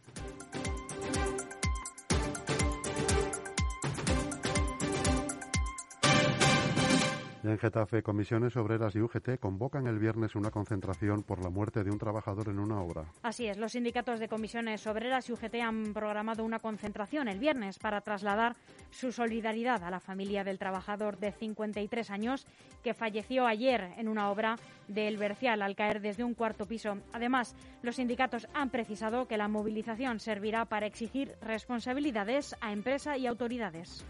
En 7.47 7.57
Getafe, 7.57 8.03
comisiones 8.03 8.57
obreras 8.57 8.93
y 8.95 8.99
UGT 8.99 9.39
convocan 9.39 9.87
el 9.87 9.99
viernes 9.99 10.35
una 10.35 10.51
concentración 10.51 11.23
por 11.23 11.41
la 11.41 11.49
muerte 11.49 11.81
de 11.85 11.91
un 11.91 11.97
trabajador 11.97 12.49
en 12.49 12.59
una 12.59 12.81
obra. 12.81 13.05
Así 13.23 13.47
es, 13.47 13.57
los 13.57 13.71
sindicatos 13.71 14.19
de 14.19 14.27
comisiones 14.27 14.85
obreras 14.85 15.29
y 15.29 15.31
UGT 15.31 15.55
han 15.63 15.93
programado 15.93 16.43
una 16.43 16.59
concentración 16.59 17.29
el 17.29 17.39
viernes 17.39 17.79
para 17.79 18.01
trasladar 18.01 18.57
su 18.91 19.13
solidaridad 19.13 19.81
a 19.85 19.89
la 19.89 20.01
familia 20.01 20.43
del 20.43 20.59
trabajador 20.59 21.19
de 21.19 21.31
53 21.31 22.11
años 22.11 22.45
que 22.83 22.93
falleció 22.93 23.47
ayer 23.47 23.93
en 23.95 24.09
una 24.09 24.29
obra 24.29 24.57
del 24.89 25.15
Bercial 25.15 25.61
al 25.61 25.77
caer 25.77 26.01
desde 26.01 26.25
un 26.25 26.33
cuarto 26.33 26.65
piso. 26.65 26.97
Además, 27.13 27.55
los 27.81 27.95
sindicatos 27.95 28.49
han 28.53 28.71
precisado 28.71 29.25
que 29.25 29.37
la 29.37 29.47
movilización 29.47 30.19
servirá 30.19 30.65
para 30.65 30.85
exigir 30.85 31.33
responsabilidades 31.41 32.57
a 32.59 32.73
empresa 32.73 33.15
y 33.15 33.25
autoridades. 33.25 34.03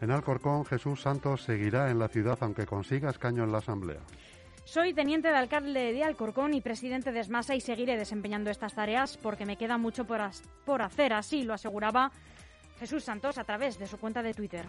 En 0.00 0.10
Alcorcón, 0.10 0.64
Jesús 0.64 1.02
Santos 1.02 1.42
seguirá 1.42 1.90
en 1.90 1.98
la 1.98 2.08
ciudad 2.08 2.38
aunque 2.40 2.66
consiga 2.66 3.10
escaño 3.10 3.44
en 3.44 3.52
la 3.52 3.58
Asamblea. 3.58 4.00
Soy 4.64 4.94
teniente 4.94 5.28
de 5.28 5.36
alcalde 5.36 5.92
de 5.92 6.04
Alcorcón 6.04 6.54
y 6.54 6.60
presidente 6.60 7.12
de 7.12 7.20
Esmasa 7.20 7.54
y 7.54 7.60
seguiré 7.60 7.96
desempeñando 7.96 8.50
estas 8.50 8.74
tareas 8.74 9.16
porque 9.16 9.44
me 9.44 9.56
queda 9.56 9.78
mucho 9.78 10.04
por, 10.04 10.20
por 10.64 10.82
hacer, 10.82 11.12
así 11.12 11.42
lo 11.42 11.54
aseguraba 11.54 12.12
Jesús 12.78 13.04
Santos 13.04 13.36
a 13.36 13.44
través 13.44 13.78
de 13.78 13.86
su 13.86 13.98
cuenta 13.98 14.22
de 14.22 14.32
Twitter. 14.32 14.64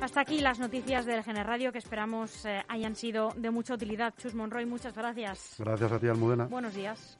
Hasta 0.00 0.20
aquí 0.20 0.40
las 0.40 0.58
noticias 0.58 1.06
del 1.06 1.22
Gener 1.22 1.46
Radio 1.46 1.72
que 1.72 1.78
esperamos 1.78 2.44
eh, 2.44 2.62
hayan 2.68 2.94
sido 2.94 3.32
de 3.36 3.50
mucha 3.50 3.74
utilidad. 3.74 4.14
Chus 4.18 4.34
Monroy, 4.34 4.66
muchas 4.66 4.94
gracias. 4.94 5.54
Gracias 5.58 5.90
a 5.90 5.98
ti, 5.98 6.08
Almudena. 6.08 6.44
Buenos 6.46 6.74
días. 6.74 7.14